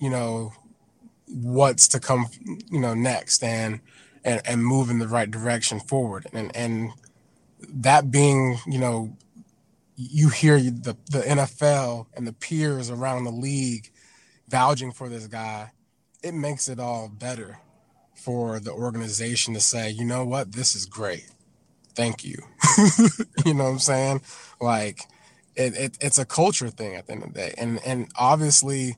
[0.00, 0.52] you know,
[1.28, 2.26] what's to come,
[2.70, 3.80] you know, next and
[4.24, 6.26] and and move in the right direction forward.
[6.32, 6.92] And and
[7.68, 9.16] that being, you know,
[9.96, 13.90] you hear the the NFL and the peers around the league
[14.48, 15.72] vouching for this guy,
[16.22, 17.58] it makes it all better
[18.14, 21.26] for the organization to say, you know what, this is great.
[21.94, 22.36] Thank you.
[23.44, 24.22] you know what I'm saying?
[24.60, 25.00] Like
[25.56, 27.54] it, it, it's a culture thing at the end of the day.
[27.58, 28.96] And and obviously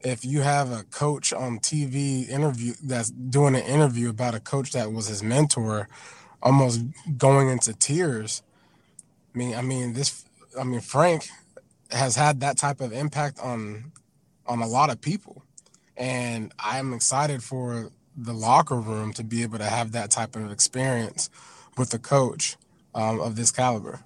[0.00, 4.72] if you have a coach on TV interview that's doing an interview about a coach
[4.72, 5.88] that was his mentor,
[6.42, 6.82] almost
[7.16, 8.42] going into tears.
[9.34, 10.24] I mean, I mean this.
[10.58, 11.28] I mean Frank
[11.90, 13.92] has had that type of impact on
[14.46, 15.42] on a lot of people,
[15.96, 20.50] and I'm excited for the locker room to be able to have that type of
[20.50, 21.30] experience
[21.78, 22.56] with a coach
[22.94, 24.00] um, of this caliber.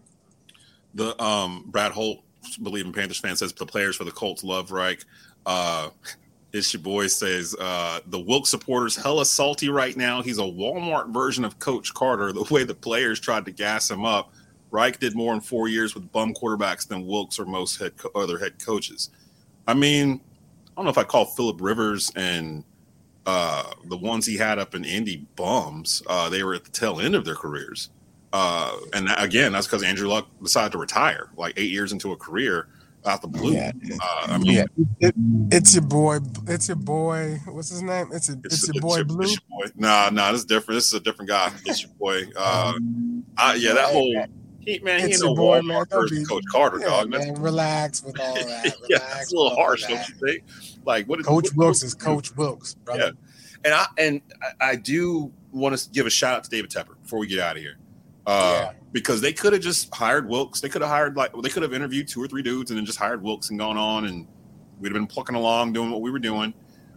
[0.94, 2.20] The um, Brad Holt,
[2.62, 5.04] believe in Panthers fan, says the players for the Colts love Reich.
[5.44, 5.90] Uh,
[6.52, 10.22] it's your boy says uh, the Wilks supporters hella salty right now.
[10.22, 12.32] He's a Walmart version of Coach Carter.
[12.32, 14.32] The way the players tried to gas him up,
[14.70, 18.10] Reich did more in four years with bum quarterbacks than Wilks or most head co-
[18.14, 19.10] other head coaches.
[19.66, 20.20] I mean,
[20.68, 22.64] I don't know if I call Philip Rivers and
[23.26, 26.02] uh, the ones he had up in Indy bums.
[26.06, 27.90] Uh, they were at the tail end of their careers,
[28.32, 32.16] uh, and again, that's because Andrew Luck decided to retire like eight years into a
[32.16, 32.68] career
[33.06, 33.52] out the blue.
[33.52, 33.72] Yeah.
[34.00, 34.64] Uh, I mean, yeah.
[35.00, 35.14] It,
[35.50, 36.18] it's your boy.
[36.46, 37.38] It's your boy.
[37.46, 38.10] What's his name?
[38.12, 39.26] It's, a, it's, it's your boy it's your, Blue.
[39.28, 39.66] Your boy.
[39.76, 40.76] Nah, nah, this is different.
[40.76, 41.52] This is a different guy.
[41.64, 42.24] It's your boy.
[42.36, 42.74] Uh,
[43.36, 44.26] I, yeah, that whole.
[44.60, 45.84] He, man, he ain't no boy, man.
[46.10, 47.10] Be, Coach Carter, yeah, dog.
[47.10, 48.64] Man, relax with all that.
[48.64, 50.44] Relax yeah, it's a little harsh, don't you think?
[50.84, 51.20] Like, what?
[51.20, 53.00] Is, Coach what, Wilks is Coach Wilks, brother.
[53.00, 53.10] Yeah,
[53.64, 54.20] and I and
[54.60, 57.56] I do want to give a shout out to David Tepper before we get out
[57.56, 57.76] of here.
[58.26, 58.72] Uh, yeah.
[58.96, 60.62] Because they could have just hired Wilks.
[60.62, 62.86] They could have hired like they could have interviewed two or three dudes and then
[62.86, 64.26] just hired Wilks and gone on and
[64.80, 66.54] we'd have been plucking along doing what we were doing.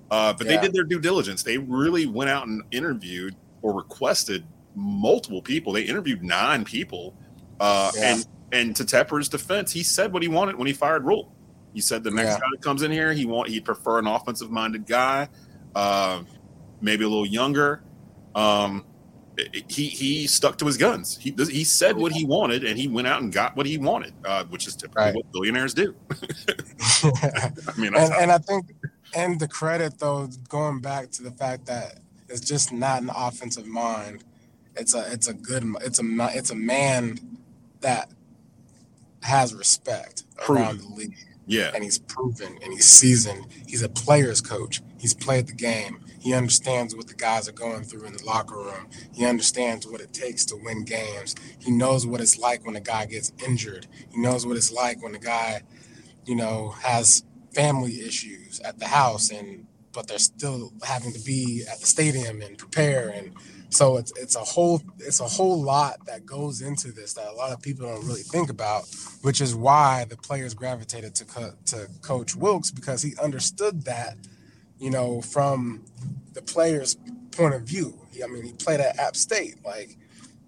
[0.10, 0.56] Uh, but yeah.
[0.56, 1.44] they did their due diligence.
[1.44, 4.46] They really went out and interviewed or requested
[4.76, 5.74] multiple people.
[5.74, 7.16] They interviewed nine people.
[7.60, 8.14] Uh, yeah.
[8.14, 11.34] and and to Tepper's defense, he said what he wanted when he fired Rhule.
[11.74, 14.50] He said the next guy that comes in here, he want he'd prefer an offensive
[14.50, 15.28] minded guy,
[15.76, 16.24] uh,
[16.80, 17.84] maybe a little younger.
[18.36, 18.86] Um,
[19.68, 21.18] he he stuck to his guns.
[21.18, 24.14] He he said what he wanted, and he went out and got what he wanted,
[24.26, 25.16] uh, which is typically right.
[25.16, 25.96] what billionaires do.
[27.04, 28.66] I mean, and, and I think,
[29.16, 33.66] and the credit though, going back to the fact that it's just not an offensive
[33.66, 34.24] mind.
[34.76, 37.20] It's a it's a good it's a it's a man
[37.82, 38.10] that
[39.24, 40.64] has respect proven.
[40.64, 41.16] around the league.
[41.48, 43.48] Yeah, and he's proven and he's seasoned.
[43.68, 44.82] He's a player's coach.
[45.00, 46.00] He's played the game.
[46.20, 48.90] He understands what the guys are going through in the locker room.
[49.14, 51.36] He understands what it takes to win games.
[51.60, 53.88] He knows what it's like when a guy gets injured.
[54.12, 55.62] He knows what it's like when a guy,
[56.26, 61.66] you know, has family issues at the house and but they're still having to be
[61.70, 63.34] at the stadium and prepare and
[63.70, 67.34] so it's it's a whole it's a whole lot that goes into this that a
[67.34, 68.84] lot of people don't really think about,
[69.22, 74.18] which is why the players gravitated to co- to Coach Wilks because he understood that
[74.80, 75.84] you know, from
[76.34, 76.96] the player's
[77.32, 78.00] point of view.
[78.24, 79.64] I mean, he played at App State.
[79.64, 79.98] Like,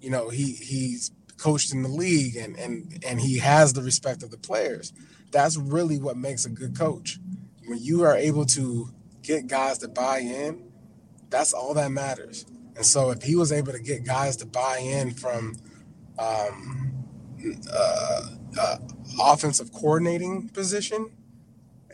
[0.01, 4.23] you know, he he's coached in the league and and and he has the respect
[4.23, 4.93] of the players.
[5.32, 7.19] That's really what makes a good coach.
[7.65, 8.89] When you are able to
[9.21, 10.71] get guys to buy in,
[11.29, 12.45] that's all that matters.
[12.75, 15.55] And so if he was able to get guys to buy in from
[16.17, 16.93] um,
[17.71, 18.27] uh,
[18.59, 18.77] uh,
[19.21, 21.11] offensive coordinating position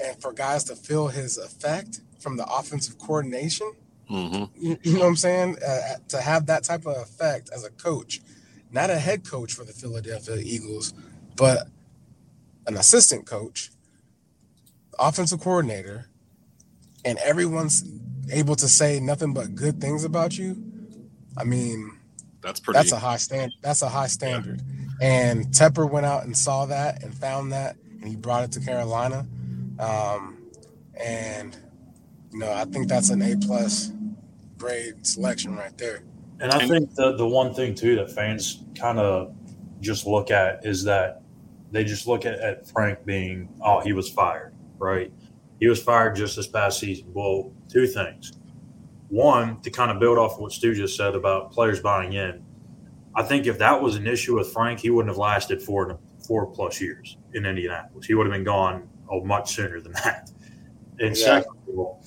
[0.02, 3.72] and for guys to feel his effect, from the offensive coordination.
[4.10, 4.46] Mm-hmm.
[4.56, 5.58] You, you, know what I'm saying?
[5.66, 8.22] Uh, to have that type of effect as a coach,
[8.72, 10.94] not a head coach for the Philadelphia Eagles,
[11.36, 11.68] but
[12.68, 13.72] an assistant coach,
[14.98, 16.10] offensive coordinator,
[17.04, 17.84] and everyone's
[18.32, 20.62] able to say nothing but good things about you.
[21.38, 21.98] I mean,
[22.42, 22.78] that's pretty.
[22.78, 23.54] That's a high stand.
[23.62, 24.62] That's a high standard.
[25.02, 25.30] Yeah.
[25.30, 28.60] And Tepper went out and saw that and found that, and he brought it to
[28.60, 29.28] Carolina.
[29.80, 30.38] Um,
[31.00, 31.56] and
[32.32, 33.92] you know, I think that's an A plus
[34.58, 36.04] grade selection right there.
[36.40, 39.34] And I think the the one thing too that fans kind of
[39.82, 41.22] just look at is that
[41.72, 45.12] they just look at, at Frank being, oh, he was fired, right?
[45.60, 47.08] He was fired just this past season.
[47.14, 48.34] Well, two things.
[49.10, 52.44] one to kind of build off what Stu just said about players buying in.
[53.16, 56.46] I think if that was an issue with Frank, he wouldn't have lasted four four
[56.48, 58.06] plus years in Indianapolis.
[58.06, 60.30] He would have been gone oh, much sooner than that.
[61.00, 61.26] And yeah.
[61.26, 62.04] second of all,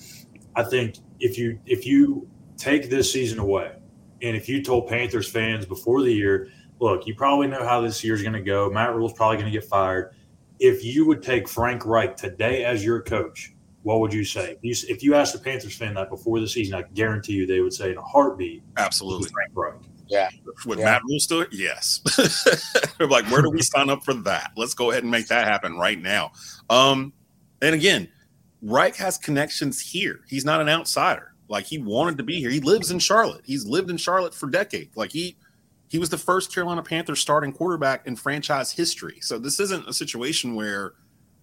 [0.55, 2.27] I think if you if you
[2.57, 3.73] take this season away,
[4.21, 6.49] and if you told Panthers fans before the year,
[6.79, 8.69] look, you probably know how this year's going to go.
[8.69, 10.13] Matt Rhule's probably going to get fired.
[10.59, 14.57] If you would take Frank Reich today as your coach, what would you say?
[14.61, 17.47] If you, if you asked a Panthers fan that before the season, I guarantee you
[17.47, 19.81] they would say in a heartbeat, absolutely, Frank Reich.
[20.07, 20.29] Yeah.
[20.65, 20.85] With yeah.
[20.85, 22.01] Matt Rhule still, yes.
[22.99, 24.51] like, where do we sign up for that?
[24.57, 26.33] Let's go ahead and make that happen right now.
[26.69, 27.13] Um,
[27.61, 28.09] and again,
[28.61, 30.21] Reich has connections here.
[30.27, 31.33] He's not an outsider.
[31.47, 32.49] Like he wanted to be here.
[32.49, 33.41] He lives in Charlotte.
[33.43, 34.95] He's lived in Charlotte for decades.
[34.95, 35.35] Like he
[35.89, 39.17] he was the first Carolina Panthers starting quarterback in franchise history.
[39.19, 40.93] So this isn't a situation where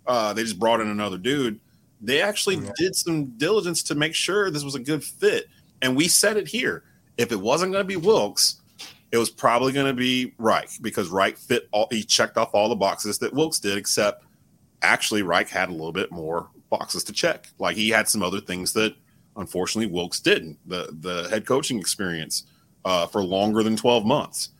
[0.06, 1.60] uh, they just brought in another dude.
[2.00, 2.70] They actually yeah.
[2.76, 5.48] did some diligence to make sure this was a good fit.
[5.82, 6.84] And we said it here.
[7.18, 8.62] If it wasn't going to be Wilks,
[9.12, 12.70] it was probably going to be Reich because Reich fit all he checked off all
[12.70, 14.24] the boxes that Wilks did, except
[14.80, 17.48] actually Reich had a little bit more boxes to check.
[17.58, 18.94] Like he had some other things that
[19.36, 20.58] unfortunately Wilks didn't.
[20.66, 22.44] The the head coaching experience
[22.84, 24.50] uh, for longer than 12 months,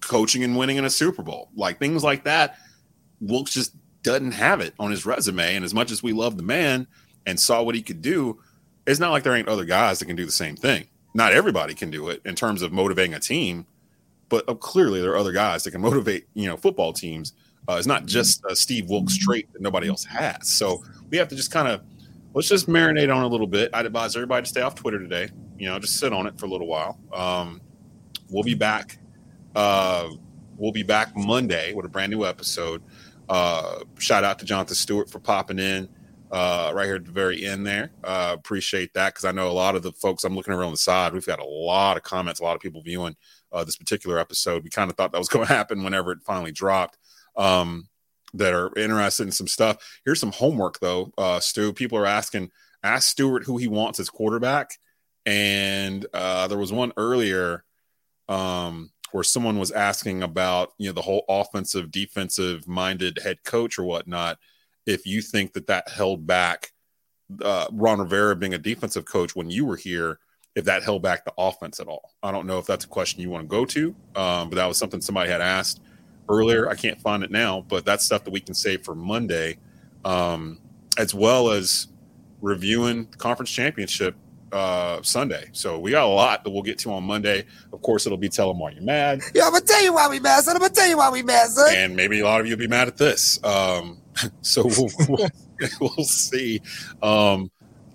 [0.00, 2.58] coaching and winning in a Super Bowl, like things like that.
[3.20, 5.56] Wilks just doesn't have it on his resume.
[5.56, 6.86] And as much as we love the man
[7.26, 8.38] and saw what he could do,
[8.86, 10.86] it's not like there ain't other guys that can do the same thing.
[11.14, 13.66] Not everybody can do it in terms of motivating a team,
[14.28, 17.32] but uh, clearly there are other guys that can motivate, you know, football teams.
[17.66, 20.48] Uh, it's not just a Steve Wilks trait that nobody else has.
[20.48, 20.84] So
[21.14, 21.80] we have to just kind of
[22.34, 23.70] let's just marinate on a little bit.
[23.72, 25.28] I'd advise everybody to stay off Twitter today.
[25.56, 26.98] You know, just sit on it for a little while.
[27.12, 27.60] Um,
[28.30, 28.98] we'll be back.
[29.54, 30.10] Uh,
[30.56, 32.82] we'll be back Monday with a brand new episode.
[33.28, 35.88] Uh, shout out to Jonathan Stewart for popping in
[36.32, 37.92] uh, right here at the very end there.
[38.02, 40.78] Uh, appreciate that because I know a lot of the folks I'm looking around the
[40.78, 41.12] side.
[41.12, 43.14] We've got a lot of comments, a lot of people viewing
[43.52, 44.64] uh, this particular episode.
[44.64, 46.98] We kind of thought that was going to happen whenever it finally dropped.
[47.36, 47.88] Um,
[48.34, 49.78] that are interested in some stuff.
[50.04, 51.72] Here's some homework though, uh, Stu.
[51.72, 52.50] People are asking,
[52.82, 54.70] ask Stewart who he wants as quarterback.
[55.24, 57.64] And uh, there was one earlier
[58.28, 63.78] um, where someone was asking about you know the whole offensive, defensive minded head coach
[63.78, 64.38] or whatnot.
[64.86, 66.72] If you think that that held back
[67.42, 70.18] uh, Ron Rivera being a defensive coach when you were here,
[70.54, 72.12] if that held back the offense at all.
[72.22, 74.66] I don't know if that's a question you want to go to, um, but that
[74.66, 75.80] was something somebody had asked
[76.28, 76.68] earlier.
[76.68, 79.58] I can't find it now, but that's stuff that we can save for Monday,
[80.04, 80.58] um,
[80.98, 81.88] as well as
[82.40, 84.14] reviewing conference championship
[84.52, 85.48] uh, Sunday.
[85.52, 87.44] So we got a lot that we'll get to on Monday.
[87.72, 89.22] Of course, it'll be tell them why you're mad.
[89.34, 90.56] Yeah, I'm gonna tell you why we mad, son.
[90.56, 91.74] I'm gonna tell you why we mad, son.
[91.74, 93.42] And maybe a lot of you will be mad at this.
[93.44, 93.98] Um,
[94.42, 95.28] so we'll, we'll,
[95.80, 96.60] we'll see.
[97.02, 97.50] Um,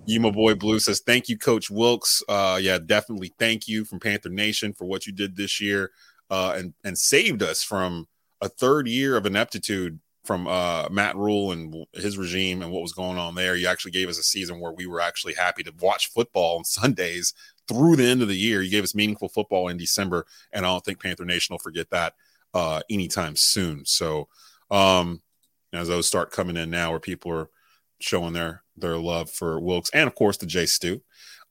[0.06, 2.24] you, my boy Blue says, thank you, Coach Wilks.
[2.28, 5.92] Uh, yeah, definitely thank you from Panther Nation for what you did this year
[6.30, 8.08] uh, and and saved us from
[8.42, 12.94] a third year of ineptitude from uh, Matt Rhule and his regime and what was
[12.94, 13.56] going on there.
[13.56, 16.64] You actually gave us a season where we were actually happy to watch football on
[16.66, 17.34] Sundays
[17.68, 18.62] through the end of the year.
[18.62, 21.90] You gave us meaningful football in December, and I don't think Panther Nation will forget
[21.92, 22.14] that
[22.54, 23.86] uh, anytime soon.
[23.86, 24.28] So,
[24.70, 25.22] um,
[25.72, 27.50] as those start coming in now, where people are
[28.00, 31.02] showing their their love for Wilks and of course the J Stu.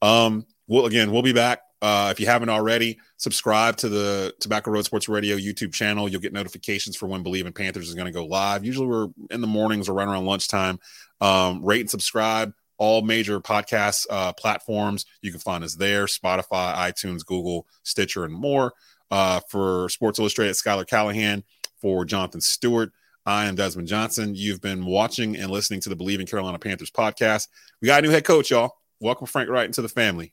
[0.03, 4.71] Um, we'll again, we'll be back uh, if you haven't already, subscribe to the Tobacco
[4.71, 6.09] Road Sports Radio YouTube channel.
[6.09, 8.65] You'll get notifications for when Bleav in Panthers is going to go live.
[8.65, 10.81] Usually we're in the mornings or right around lunchtime.
[11.21, 15.05] Um, rate and subscribe all major podcast uh, platforms.
[15.21, 18.73] You can find us there Spotify, iTunes, Google, Stitcher, and more.
[19.11, 21.45] Uh, for Sports Illustrated, Skylar Callahan.
[21.81, 22.91] For Jonathan Stewart,
[23.25, 24.35] I am Desmond Johnson.
[24.35, 27.47] You've been watching and listening to the Bleav in Carolina Panthers podcast.
[27.81, 28.73] We got a new head coach, y'all.
[28.99, 30.33] Welcome Frank Reich into the family.